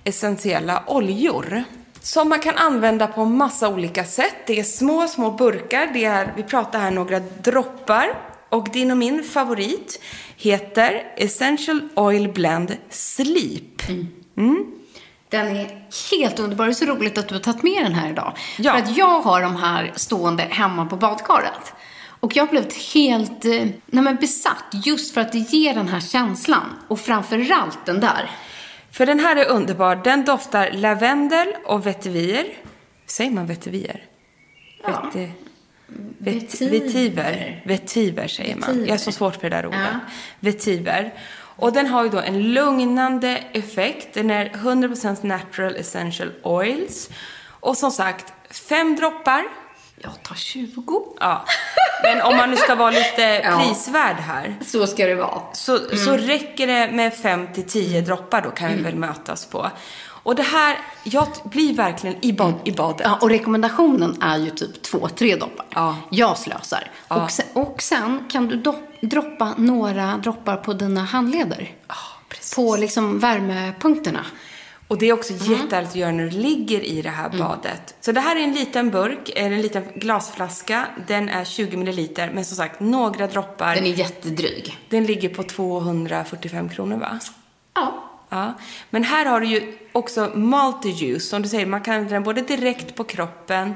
[0.07, 1.63] essentiella oljor
[2.01, 4.35] som man kan använda på massa olika sätt.
[4.47, 5.89] Det är små, små burkar.
[5.93, 8.07] Det är, vi pratar här några droppar.
[8.49, 10.01] Och din och min favorit
[10.37, 13.81] heter Essential Oil Blend Sleep.
[15.29, 16.65] Den är helt underbar.
[16.65, 18.33] Det är så roligt att du har tagit med den här idag.
[18.57, 18.71] Ja.
[18.71, 21.73] För att jag har de här stående hemma på badkaret.
[22.19, 23.51] Och jag har blivit helt eh,
[23.85, 26.65] nej men besatt just för att det ger den här känslan.
[26.87, 28.31] Och framförallt den där.
[28.97, 29.95] För den här är underbar.
[29.95, 32.45] Den doftar lavendel och vetiver.
[33.06, 34.06] Säger man vetiver?
[34.83, 35.12] Ja.
[35.13, 35.31] Veti,
[36.17, 36.71] vet, Vetiver.
[36.71, 37.63] vetiver.
[37.65, 38.67] Vetiver säger man.
[38.69, 38.87] Vetiver.
[38.87, 39.79] Jag är så svårt för det där ordet.
[39.93, 40.00] Ja.
[40.39, 41.13] Vetiver.
[41.35, 44.13] Och den har ju då en lugnande effekt.
[44.13, 47.10] Den är 100% natural essential oils.
[47.48, 49.43] Och som sagt, fem droppar.
[50.02, 51.04] Jag tar 20.
[51.19, 51.45] Ja.
[52.04, 53.60] Men om man nu ska vara lite Ja.
[53.67, 54.56] prisvärd här.
[54.65, 55.41] Så ska det vara.
[55.54, 59.71] Så, så räcker det med 5 till 10 droppar då kan vi väl mötas på.
[60.27, 63.02] Och det här, jag blir verkligen i, bad, i badet.
[63.10, 65.65] Ja, och rekommendationen är ju typ två, tre droppar.
[65.69, 65.95] Ja.
[66.12, 66.91] Jag slösar.
[67.08, 67.23] Ja.
[67.23, 71.71] Och, sen, och sen kan du do, droppa några droppar på dina handleder.
[72.29, 72.56] precis.
[72.56, 74.25] på liksom värmepunkterna.
[74.88, 77.96] Och det är också jättehärligt att göra när du ligger i det här badet.
[78.02, 80.88] Så det här är en liten burk, en liten glasflaska.
[81.08, 83.75] Den är 20 milliliter, men som sagt några droppar.
[83.75, 84.77] Den är jättedryg.
[84.90, 87.19] Den ligger på 245 kronor va?
[87.73, 88.04] Ja.
[88.29, 88.54] Ja.
[88.90, 91.19] Men här har du ju också multi-use.
[91.19, 93.73] Som du säger, man kan använda den både direkt på kroppen,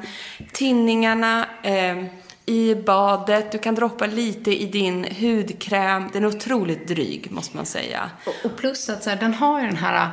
[0.53, 2.05] tinningarna, eh,
[2.45, 3.51] i badet.
[3.51, 6.09] Du kan droppa lite i din hudkräm.
[6.13, 8.09] Den är otroligt dryg, måste man säga.
[8.25, 10.09] Och, och plus att så här, den har ju den här,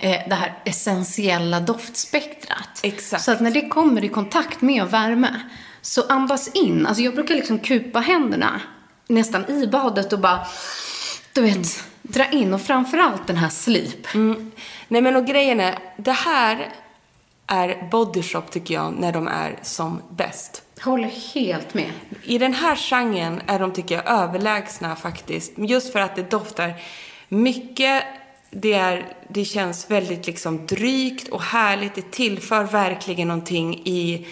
[0.00, 2.80] det här essentiella doftspektrat.
[2.82, 3.22] Exakt.
[3.22, 5.40] Så att när det kommer i kontakt med värme
[5.82, 6.86] så andas in.
[6.86, 8.60] Alltså jag brukar liksom kupa händerna
[9.06, 10.46] nästan i badet och bara,
[11.32, 12.54] du vet, dra in.
[12.54, 14.06] Och framförallt den här sleep.
[14.88, 16.72] Nej men och grejen är, det här
[17.46, 20.62] är Body Shop tycker jag när de är som bäst.
[20.80, 21.90] Håller helt med.
[22.22, 25.52] I den här genren är de, tycker jag, överlägsna faktiskt.
[25.56, 26.74] Just för att det doftar
[27.28, 28.04] mycket.
[28.50, 31.94] Det, är, det känns väldigt liksom drygt och härligt.
[31.94, 34.26] Det tillför verkligen någonting i,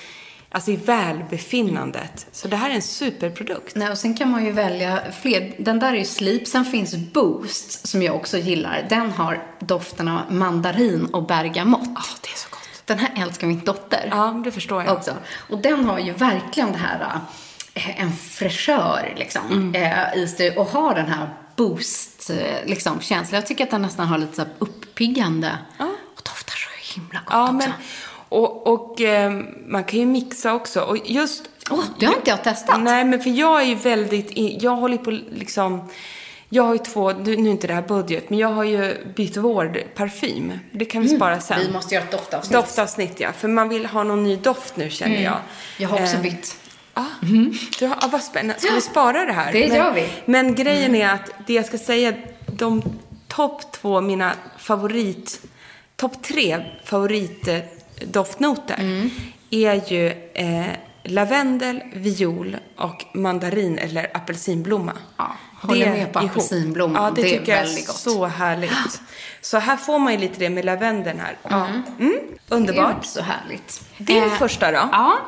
[0.50, 2.26] alltså i välbefinnandet.
[2.32, 3.74] Så det här är en superprodukt.
[3.74, 5.54] Nej, och sen kan man ju välja fler.
[5.58, 6.46] Den där är ju Sleep.
[6.48, 8.86] Sen finns Boost, som jag också gillar.
[8.88, 11.88] Den har dofterna mandarin och bergamott.
[11.94, 12.82] Ja, det är så gott.
[12.84, 14.96] Den här älskar min dotter Ja, det förstår jag.
[14.96, 15.14] också.
[15.50, 17.20] Och den har ju verkligen det här,
[17.74, 20.52] eh, en fräschör liksom, eh, i.
[20.56, 22.15] Och har den här boost,
[22.64, 23.36] liksom, känslan.
[23.40, 25.58] Jag tycker att den nästan har lite så uppiggande.
[26.16, 27.52] Och doftar så himla gott Ja, också.
[27.54, 27.72] men,
[28.28, 29.32] och, och eh,
[29.66, 30.80] man kan ju mixa också.
[30.80, 31.42] Och just...
[31.70, 32.80] Åh, det har inte jag testat.
[32.80, 34.62] Nej, men för jag är ju väldigt...
[34.62, 35.88] Jag håller på liksom...
[36.48, 39.36] Jag har ju två, nu är inte det här budget, men jag har ju bytt
[39.36, 40.52] vård parfym.
[40.72, 41.60] Det kan vi spara sen.
[41.60, 42.52] Vi måste göra ett doftavsnitt.
[42.52, 43.32] Doftavsnitt, ja.
[43.32, 45.36] För man vill ha någon ny doft nu, känner jag.
[45.78, 46.56] Jag har också Eh, bytt.
[46.98, 47.04] Ah,
[47.78, 48.60] du har, ah, vad spännande.
[48.60, 49.52] Ska vi spara det här?
[49.52, 50.08] Det men, gör vi.
[50.24, 52.12] Men grejen är att det jag ska säga,
[52.46, 52.82] de
[53.28, 55.40] topp två, mina favorit,
[55.96, 59.10] topp tre favoritdoftnoter Mm.
[59.50, 60.66] är ju eh,
[61.04, 64.92] lavendel, viol och mandarin eller apelsinblomma.
[65.16, 66.30] Ja, håller med på ihop.
[66.30, 67.02] apelsinblomman.
[67.04, 67.96] Ja, det, Det är tycker jag är väldigt gott.
[67.96, 68.72] så härligt.
[69.40, 71.36] Så här får man ju lite det med lavendeln här.
[71.42, 71.66] Ja.
[71.98, 72.12] Mm,
[72.48, 72.94] underbart.
[72.94, 73.82] Gud, så härligt.
[73.98, 74.88] Din Eh, första då?
[74.92, 75.18] Ja.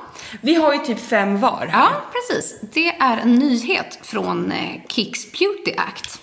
[0.40, 1.80] Vi har ju typ fem var här.
[1.80, 2.60] Ja, precis.
[2.72, 6.20] Det är en nyhet från eh, Kicks Beauty Act.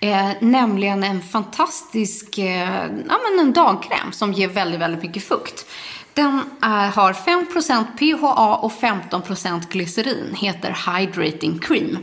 [0.00, 5.66] Eh, nämligen en fantastisk eh, ja, men en dagkräm som ger väldigt, väldigt mycket fukt.
[6.14, 10.34] Den är, har 5% PHA och 15% glycerin.
[10.34, 11.98] Heter Hydrating Cream.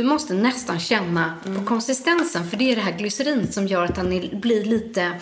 [0.00, 3.94] Du måste nästan känna på konsistensen för det är det här glycerinet som gör att
[3.94, 5.12] den blir lite,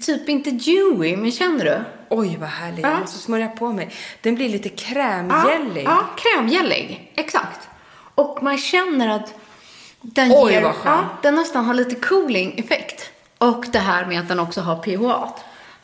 [0.00, 1.84] typ inte dewy, men känner du?
[2.08, 2.84] Oj, vad härlig.
[2.84, 2.88] Ja.
[2.88, 3.90] Jag måste smörja på mig.
[4.20, 5.84] Den blir lite krämgällig.
[5.84, 7.12] Ja, ja krämgällig.
[7.14, 7.68] Exakt.
[8.14, 9.34] Och man känner att
[10.00, 11.06] den Oj, ger, vad skönt.
[11.10, 13.10] ja, den nästan har lite cooling-effekt.
[13.38, 15.34] Och det här med att den också har PHA.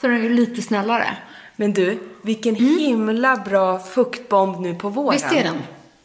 [0.00, 1.16] Så den är lite snällare.
[1.56, 5.18] Men du, vilken himla bra fuktbomb nu på våren.
[5.18, 5.30] Mm.
[5.30, 5.62] Visst är den?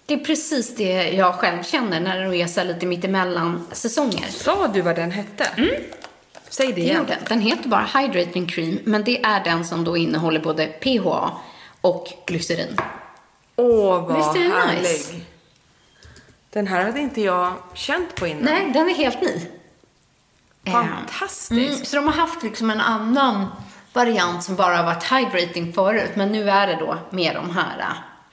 [0.07, 4.27] Det är precis det jag själv känner när den är så lite mittemellan säsonger.
[4.29, 5.47] Sa du vad den hette?
[6.49, 7.05] Säg det Det igen.
[7.07, 7.17] den.
[7.29, 11.31] Den heter bara Hydrating Cream, men det är den som då innehåller både PHA
[11.81, 12.77] och glycerin.
[13.55, 14.81] Åh, vad Visst är den härlig.
[14.81, 15.13] nice?
[16.49, 18.43] Den här hade inte jag känt på innan.
[18.43, 19.41] Nej, den är helt ny.
[20.71, 21.51] Fantastiskt.
[21.51, 23.45] Mm, så de har haft liksom en annan
[23.93, 26.11] variant som bara har varit hydrating förut.
[26.15, 27.85] Men nu är det då med de här äh,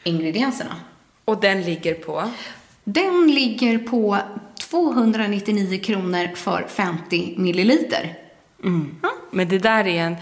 [0.03, 0.75] ingredienserna.
[1.25, 2.31] Och den ligger på?
[2.85, 4.19] Den ligger på
[4.61, 8.19] 299 kronor för 50 milliliter.
[9.31, 10.17] Men det där är en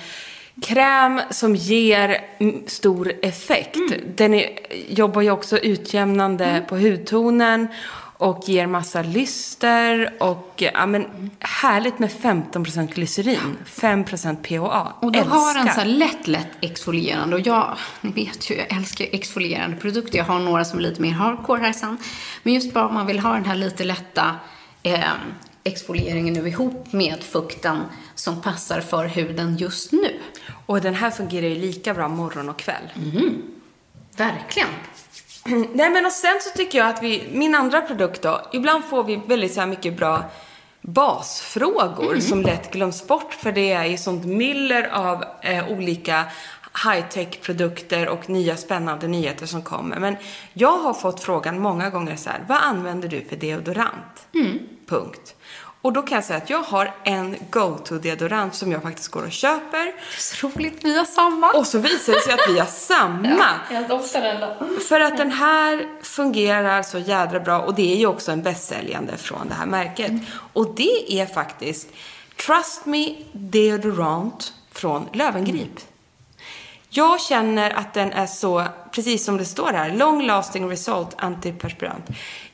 [0.63, 3.79] kräm som ger mm, stor effekt.
[4.17, 4.51] Den är,
[4.89, 7.69] jobbar ju också utjämnande på hudtonen
[8.23, 14.93] och ger massa lyster och ja, men, härligt med 15% glycerin, 5% PHA.
[15.01, 15.37] Och då Älskar.
[15.37, 17.37] har den så här lätt, lätt exfolierande.
[17.37, 20.19] Och jag, ni vet ju, jag älskar exfolierande produkter.
[20.19, 21.99] Jag har några som är lite mer hardcore här sen.
[22.43, 24.37] Men just bara om man vill ha den här lite lätta
[24.83, 25.01] eh,
[25.65, 27.79] exfolieringen nu ihop med fukten
[28.15, 30.21] som passar för huden just nu.
[30.67, 32.93] Och den här fungerar ju lika bra morgon och kväll.
[34.17, 34.69] Verkligen.
[35.75, 39.05] Nej men och sen så tycker jag att vi, min andra produkt då, ibland får
[39.05, 40.25] vi väldigt så här mycket bra
[40.81, 46.25] basfrågor som lätt glöms bort för det är ju sånt myller av eh, olika
[46.85, 49.99] high-tech-produkter och nya spännande nyheter som kommer.
[49.99, 50.17] Men
[50.53, 54.27] jag har fått frågan många gånger så här, vad använder du för deodorant?
[54.87, 55.35] Punkt.
[55.83, 59.33] Och då kan jag säga att jag har en go-to-deodorant som jag faktiskt går och
[59.33, 59.93] köper.
[60.19, 61.51] Så roligt, vi har samma.
[61.51, 63.61] Och så visar det sig att vi har samma.
[63.71, 64.81] Jag doftar den då.
[64.81, 69.17] För att den här fungerar så jädra bra och det är ju också en bästsäljande
[69.17, 70.13] från det här märket.
[70.53, 71.89] Och det är faktiskt
[72.47, 75.81] Trust Me Deodorant från Lövengrip.
[76.95, 82.05] Jag känner att den är så, precis som det står här, long lasting result antiperspirant.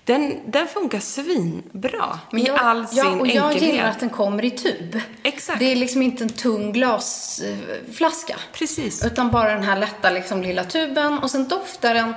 [0.09, 3.73] Den, den funkar svinbra Men i jag, all ja, sin och jag enkelhet.
[3.73, 5.01] gillar att den kommer i tub.
[5.23, 5.59] Exakt.
[5.59, 8.37] Det är liksom inte en tung glasflaska.
[8.53, 9.05] Precis.
[9.05, 11.19] Utan bara den här lätta liksom, lilla tuben.
[11.19, 12.15] Och sen doftar den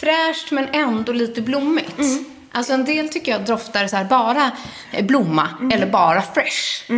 [0.00, 1.98] fräscht men ändå lite blommigt.
[1.98, 2.24] Mm.
[2.52, 4.50] Alltså en del tycker jag doftar så här bara
[4.92, 5.72] eh, blomma Mm.
[5.72, 6.90] eller bara fresh.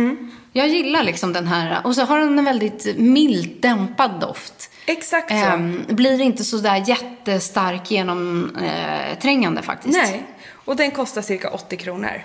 [0.53, 1.81] Jag gillar liksom den här.
[1.83, 4.71] Och så har den en väldigt milt dämpad doft.
[4.85, 5.35] Exakt så.
[5.35, 9.97] Ehm, blir inte så där jättestark genomträngande faktiskt.
[9.97, 10.25] Nej.
[10.65, 12.23] Och den kostar cirka 80 kronor.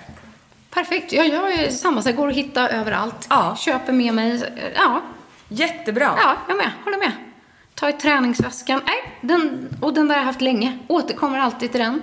[0.70, 1.12] Perfekt.
[1.12, 2.02] Ja, jag är samma.
[2.02, 3.26] Så jag går att hitta överallt.
[3.30, 3.56] Ja.
[3.58, 4.42] Köper med mig.
[4.74, 5.02] Ja,
[5.48, 6.14] Jättebra.
[6.16, 6.70] ja, jag med.
[6.84, 7.12] Håller med.
[7.74, 8.80] Ta i träningsväskan.
[8.86, 10.78] Nej, den, och den där har jag haft länge.
[10.88, 12.02] Återkommer alltid till den.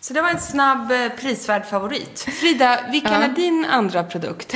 [0.00, 2.20] Så det var en snabb eh, prisvärd favorit.
[2.20, 4.54] Frida, vilken är din andra produkt?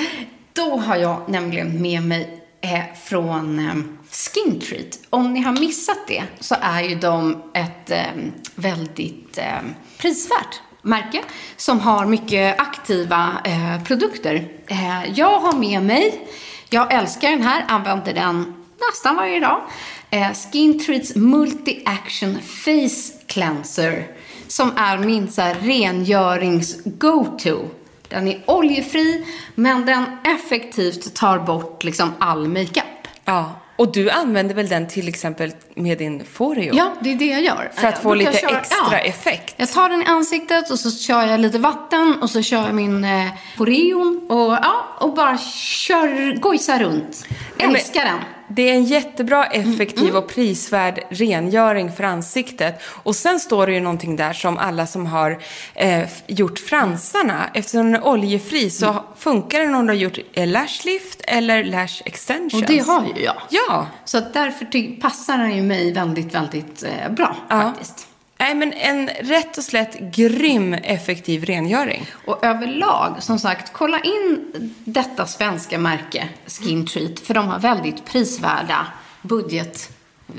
[0.52, 3.74] Då har jag nämligen med mig eh, från eh,
[4.10, 4.98] Skin Treat.
[5.10, 8.22] Om ni har missat det så är ju de ett eh,
[8.54, 9.60] väldigt eh,
[9.98, 11.22] prisvärt märke
[11.56, 14.48] som har mycket aktiva eh, produkter.
[14.66, 16.28] Eh, jag har med mig,
[16.70, 18.54] jag älskar den här, använder den
[18.90, 19.62] nästan varje dag.
[20.10, 24.08] Eh, Skin Treats Multi-Action Face Cleanser
[24.52, 27.68] som är min så här, rengörings-go-to.
[28.12, 32.84] Den är oljefri, men den effektivt tar bort liksom all makeup.
[33.24, 33.50] Ja.
[33.76, 36.74] Och du använder väl den till exempel med din Foreo?
[36.74, 37.70] Ja, det är det jag gör.
[37.74, 38.98] För att få lite köra- extra ja.
[38.98, 39.54] effekt.
[39.56, 42.74] Jag tar den i ansiktet och så kör jag lite vatten och så kör jag
[42.74, 47.24] min eh, Foreon och, ja, och bara kör, gojsar runt.
[47.58, 48.18] men- Älskar den.
[48.54, 52.82] Det är en jättebra, Mm, effektiv och prisvärd rengöring för ansiktet.
[52.84, 55.38] Och sen står det ju någonting där som alla som har
[55.74, 59.02] eh, gjort fransarna, eftersom den är oljefri så Mm.
[59.18, 62.54] funkar den om du har gjort eh, lash lift eller lash extensions.
[62.54, 63.36] Och det har ju jag.
[63.50, 63.86] Ja.
[64.04, 68.06] Så därför passar den ju mig väldigt, väldigt eh, bra faktiskt.
[68.42, 72.06] Nej, men en rätt och slätt grym effektiv rengöring.
[72.26, 74.52] Och överlag, som sagt, kolla in
[74.84, 78.86] detta svenska märke, Skin Treat, för de har väldigt prisvärda
[79.22, 79.90] budget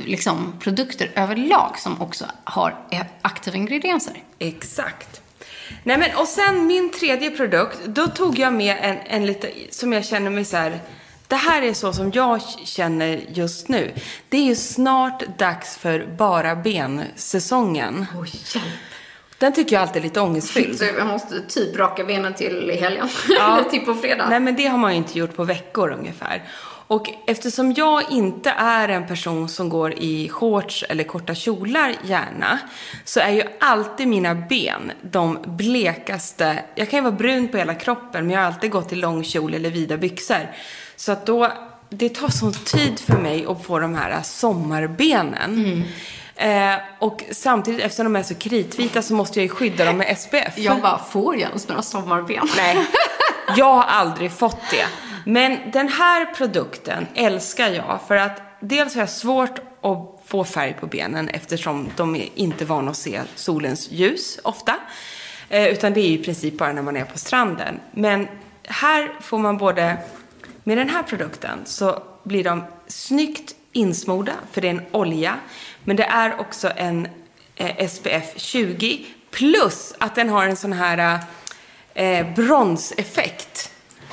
[0.06, 4.24] liksom, produkter överlag som också har eh, aktiva ingredienser.
[4.39, 5.22] Exakt.
[5.84, 9.93] Nej men och sen min tredje produkt, då tog jag med en, en lite, som
[9.93, 10.80] jag känner mig så här.
[11.34, 13.94] Det här är så som jag känner just nu.
[14.30, 18.06] Det är ju snart dags för bara ben-säsongen.
[18.22, 18.66] Oj, hjälp.
[19.38, 20.78] Den tycker jag alltid är lite ångestfylld.
[20.78, 23.10] Så jag måste typ raka benen till i helgen.
[23.30, 23.58] Ja.
[23.60, 24.30] Eller typ på fredag.
[24.30, 26.44] Nej, men det har man ju inte gjort på veckor ungefär.
[26.88, 32.60] Och eftersom jag inte är en person som går i shorts eller korta kjolar gärna,
[33.06, 36.64] så är ju alltid mina ben de blekaste.
[36.76, 39.24] Jag kan ju vara brun på hela kroppen, men jag har alltid gått i lång
[39.24, 40.48] kjol eller vida byxor.
[41.04, 41.51] Så att då,
[41.89, 45.84] det tar sån tid för mig att få de här sommarbenen.
[46.36, 50.18] Eh, och samtidigt, eftersom de är så kritvita, så måste jag ju skydda dem med
[50.18, 50.58] SPF.
[50.58, 52.47] Jag bara, får jag ens några sommarben?
[52.58, 52.78] Nej,
[53.58, 54.86] jag har aldrig fått det.
[55.26, 60.74] Men den här produkten älskar jag för att dels har jag svårt att få färg
[60.80, 64.76] på benen eftersom de är inte vana att se solens ljus ofta.
[65.49, 67.80] Eh, utan det är ju i princip bara när man är på stranden.
[67.91, 68.28] Men
[68.64, 69.97] här får man både,
[70.64, 75.36] med den här produkten så blir de snyggt insmorda för det är en olja.
[75.84, 77.07] Men det är också en
[77.55, 81.20] eh, SPF 20 plus att den har en sån här
[81.93, 83.72] eh, bronseffekt.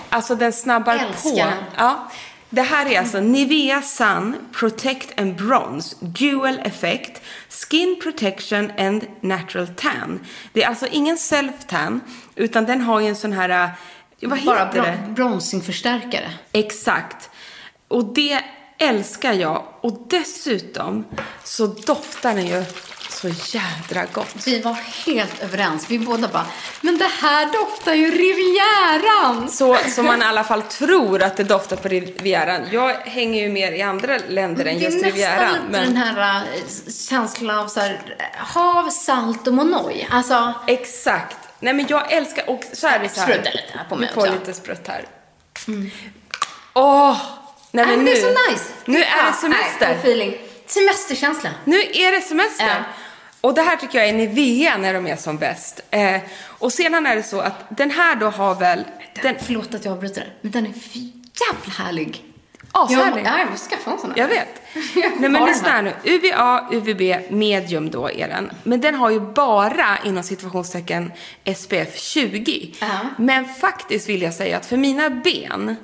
[0.09, 1.57] Alltså den snabbar Älskar på.
[1.77, 2.11] Ja.
[2.53, 9.69] Det här är alltså Nivea Sun Protect and Bronze Dual Effect Skin Protection and Natural
[9.69, 10.21] Tan.
[10.53, 12.01] Det är alltså ingen self-tan,
[12.35, 13.71] utan den har ju en sån här,
[14.27, 14.89] vad Bara heter det?
[15.07, 16.31] bron- bronsingförstärkare.
[16.53, 17.31] Exakt.
[17.89, 18.41] Och det
[18.79, 19.65] älskar jag.
[19.81, 21.05] Och dessutom
[21.45, 22.65] så doftar den ju
[23.09, 24.35] så jädra gott.
[24.47, 24.73] Vi var
[25.07, 25.87] helt överens.
[25.91, 26.47] Vi båda bara,
[26.81, 29.49] men det här doftar ju Rivieran!
[29.49, 32.61] Så som man i alla fall tror att det doftar på Rivieran.
[32.71, 35.57] Jag hänger ju mer i andra länder än Det är just nästan Rivieran.
[35.71, 38.01] Men den här äh, känslan av så här,
[38.39, 40.07] hav, salt och monoi.
[40.11, 41.37] Alltså, exakt.
[41.61, 43.27] Nej men jag älskar, och så är det så här.
[43.29, 44.33] Sprutta lite här på mig Du får också.
[44.33, 45.05] lite sprutt här.
[46.75, 47.17] Åh!
[47.71, 48.65] Nej, men men det är nu- så nice.
[48.85, 49.89] nu är det Ja, semester.
[49.89, 50.35] nej, feeling.
[50.67, 51.51] Semesterkänsla.
[51.65, 52.67] Nu är det semester.
[52.67, 52.75] Ja.
[53.41, 55.81] Och det här tycker jag är Nivea när de är som bäst.
[55.91, 58.85] Eh, och sedan är det så att den här då har väl...
[59.23, 62.25] Den, Förlåt att jag avbryter, men den är för jävla härlig.
[62.73, 63.27] Ashärlig.
[63.27, 64.19] Jag, jag måste skaffa en sån här.
[64.19, 64.63] Jag vet.
[65.21, 65.95] Nej men lyssna här nu.
[66.05, 68.51] UVA, UVB, medium då är den.
[68.63, 71.13] Men den har ju bara inom situationstecken
[71.57, 72.75] SPF 20.
[72.81, 72.87] Ja.
[73.19, 75.77] Men faktiskt vill jag säga att för mina ben,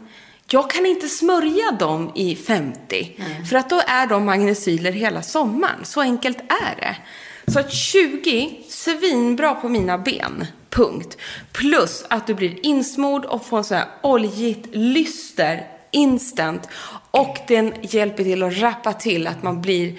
[0.48, 3.20] jag kan inte smörja dem i 50.
[3.50, 5.84] För att då är de magnesyler hela sommaren.
[5.84, 6.96] Så enkelt är det.
[7.52, 10.46] Så att 20, svinbra på mina ben.
[10.70, 11.18] Punkt.
[11.52, 16.68] Plus att du blir insmord och får en sån här oljigt lyster instant.
[17.10, 19.98] Och den hjälper till att rappa till att man blir,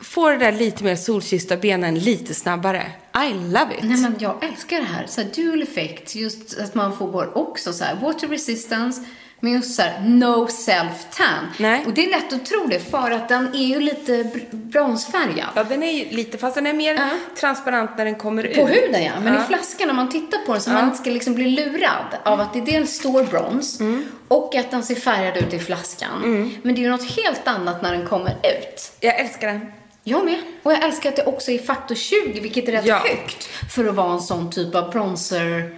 [0.00, 2.92] får det där lite mer solkyssta benen lite snabbare.
[3.28, 3.84] I love it.
[3.84, 5.06] Nej, men jag älskar det här.
[5.06, 9.02] Så här dual effect, just att man får också så här water resistance,
[9.44, 11.46] men just så här no self tan.
[11.58, 11.84] Nej.
[11.86, 15.48] Och det är lätt att tro det, för att den är ju lite br- bronsfärgad.
[15.54, 17.08] Ja, den är ju lite, fast den är mer Ja.
[17.40, 18.56] transparent när den kommer ut.
[18.56, 19.42] På huden ja, men Ja.
[19.44, 22.40] i flaskan när man tittar på den så man inte ska liksom bli lurad av
[22.40, 24.04] att det dels står brons Mm.
[24.28, 26.50] och att den ser färgad ut i flaskan.
[26.62, 28.92] Men det är ju något helt annat när den kommer ut.
[29.00, 29.72] Jag älskar den.
[30.04, 30.38] Jag med.
[30.62, 32.98] Och jag älskar att det också är faktor 20, vilket är rätt Ja.
[32.98, 35.70] högt för att vara en sån typ av bronzer.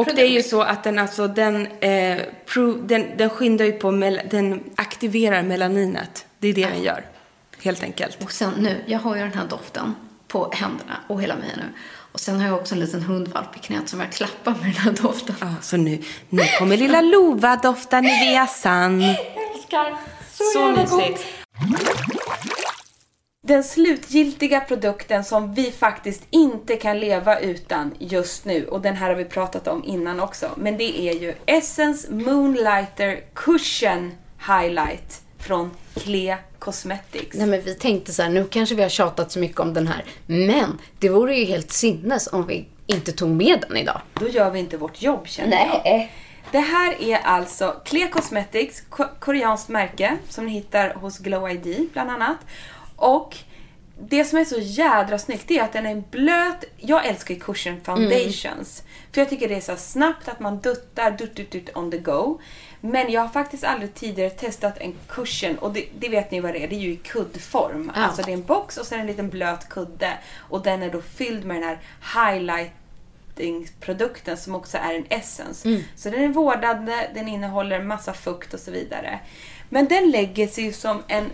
[0.00, 3.72] Och det är ju så att den alltså, den, eh, pro, den, den skyndar ju
[3.72, 6.26] på, mel, den aktiverar melaninet.
[6.38, 7.04] Det är det den gör.
[7.62, 8.22] Helt enkelt.
[8.22, 9.94] Och sen nu, jag har ju den här doften
[10.28, 11.64] på händerna och hela mig nu.
[12.12, 14.74] Och sen har jag också en liten hundvalp i knät som jag klappar med den
[14.74, 15.34] här doften.
[15.40, 19.02] Ja, så nu, nu kommer lilla Lova dofta Nivea Sun.
[19.02, 19.96] älskar.
[20.32, 21.24] Så mysigt.
[23.42, 29.08] Den slutgiltiga produkten som vi faktiskt inte kan leva utan just nu, och den här
[29.08, 34.12] har vi pratat om innan också, men det är ju Essence Moonlighter Cushion
[34.46, 37.36] Highlight från Clea Cosmetics.
[37.36, 39.86] Nej men vi tänkte så här, nu kanske vi har tjatat så mycket om den
[39.86, 40.04] här.
[40.26, 44.00] Men det vore ju helt sinnes om vi inte tog med den idag.
[44.14, 45.80] Då gör vi inte vårt jobb känner jag.
[45.84, 46.12] Nej.
[46.52, 51.88] Det här är alltså Clea Cosmetics, ko- koreanskt märke som ni hittar hos Glow ID
[51.92, 52.36] bland annat.
[53.00, 53.36] Och
[53.98, 56.64] det som är så jädra snyggt är att den är blöt.
[56.76, 58.82] Jag älskar ju cushion foundations.
[59.12, 61.98] För jag tycker det är så snabbt att man duttar, dutt, dutt, dutt on the
[61.98, 62.40] go.
[62.80, 66.52] Men jag har faktiskt aldrig tidigare testat en cushion och det, det vet ni vad
[66.54, 67.92] det är, det är ju i kuddform.
[67.94, 68.02] Ja.
[68.02, 70.18] Alltså det är en box och sen en liten blöt kudde.
[70.36, 71.78] Och den är då fylld med den här
[72.32, 72.72] highlight
[73.80, 75.68] produkten som också är en essence.
[75.68, 75.82] Mm.
[75.96, 79.20] Så den är vårdande, den innehåller massa fukt och så vidare.
[79.68, 81.30] Men den lägger sig som en...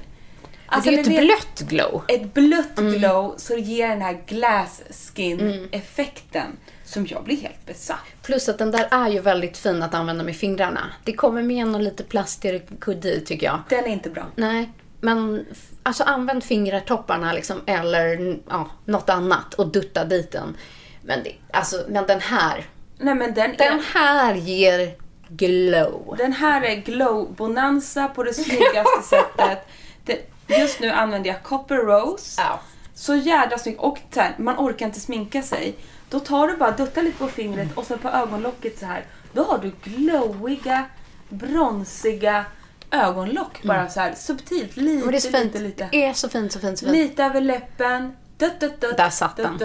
[0.67, 2.03] Alltså, det är ni ett blött glow.
[2.09, 4.83] Ett blött glow så det ger den här glass
[5.15, 7.99] skin effekten som jag blir helt besatt.
[8.23, 10.91] Plus att den där är ju väldigt fin att använda med fingrarna.
[11.05, 13.61] Det kommer med någon lite plastigare kudde i tycker jag.
[13.69, 14.27] Den är inte bra.
[14.37, 15.47] Nej, men
[15.83, 20.57] alltså använd fingertopparna liksom, eller ja, något annat och dutta dit den.
[21.03, 22.65] Men, det, alltså, men den här,
[22.99, 24.95] Nej men den, den är, här ger
[25.29, 26.15] glow.
[26.19, 29.69] den här är glow-bonanza på det snyggaste sättet.
[30.05, 32.43] Det, just nu använder jag Copper Rose.
[32.43, 32.61] Ja.
[32.95, 33.81] Så jädra snygg.
[33.81, 35.75] Och så här, man orkar inte sminka sig.
[36.11, 39.05] Då tar du bara, duttar lite på fingret och så på ögonlocket så här.
[39.33, 40.85] Då har du glowiga,
[41.29, 42.45] bronsiga
[42.91, 43.63] ögonlock.
[43.63, 44.77] Bara så här subtilt.
[44.77, 45.45] Lite, Men det är så fint.
[45.45, 45.89] lite, lite.
[45.93, 46.97] Det är så fint, så fint, så fint.
[46.97, 48.17] Lite över läppen.
[48.39, 49.59] Dutt, dutt, dutt, Där satt den.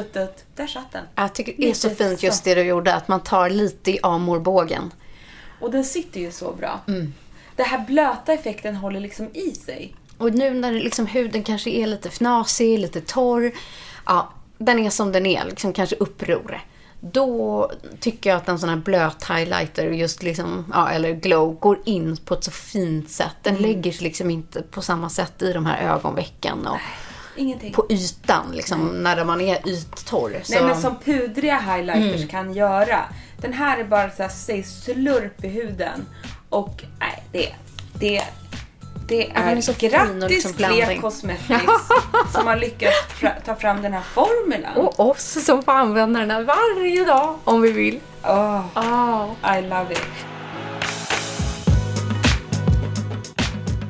[0.55, 1.05] Där satt den.
[1.15, 2.49] Jag tycker det är så fint just så.
[2.49, 4.93] det du gjorde, att man tar lite i amorbågen.
[5.59, 6.79] Och den sitter ju så bra.
[6.87, 7.13] Mm.
[7.55, 9.95] Den här blöta effekten håller liksom i sig.
[10.21, 13.51] Och nu när liksom huden kanske är lite fnasig, lite torr,
[14.05, 16.59] ja, den är som den är, liksom kanske uppror.
[16.99, 21.79] Då tycker jag att en sån här blöt highlighter, just liksom, ja, eller glow, går
[21.85, 23.35] in på ett så fint sätt.
[23.41, 23.61] Den Mm.
[23.69, 26.77] lägger sig liksom inte på samma sätt i de här ögonvecken och
[27.35, 27.73] Ingenting.
[27.73, 30.39] på ytan, liksom, när man är yttorr.
[30.43, 32.27] Så, Nej men som pudriga highlighters Mm.
[32.27, 32.99] kan göra.
[33.37, 36.05] Den här är bara så här, säg slurp i huden.
[36.49, 37.49] Och nej, det,
[37.93, 38.23] det,
[39.11, 41.01] det är, är så grattis liksom Clea.
[41.01, 41.63] Cosmetics
[42.33, 42.95] som har lyckats
[43.45, 44.77] ta fram den här formulan.
[44.77, 47.99] Och oss som får använda den här varje dag om vi vill.
[48.23, 49.57] Oh, Oh.
[49.57, 50.01] I love it.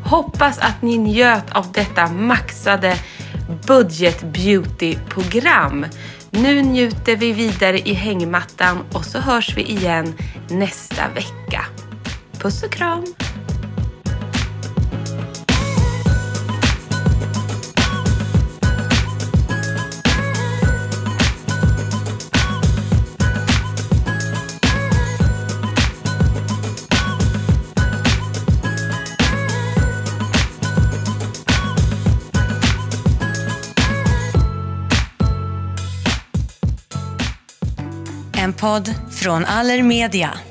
[0.05, 2.95] Hoppas att ni njöt av detta maxade
[3.67, 5.85] budget beauty-program.
[6.29, 10.13] Nu njuter vi vidare i hängmattan och så hörs vi igen
[10.49, 11.65] nästa vecka.
[12.39, 13.05] Puss och kram!
[38.61, 40.50] Podd från Allermedia.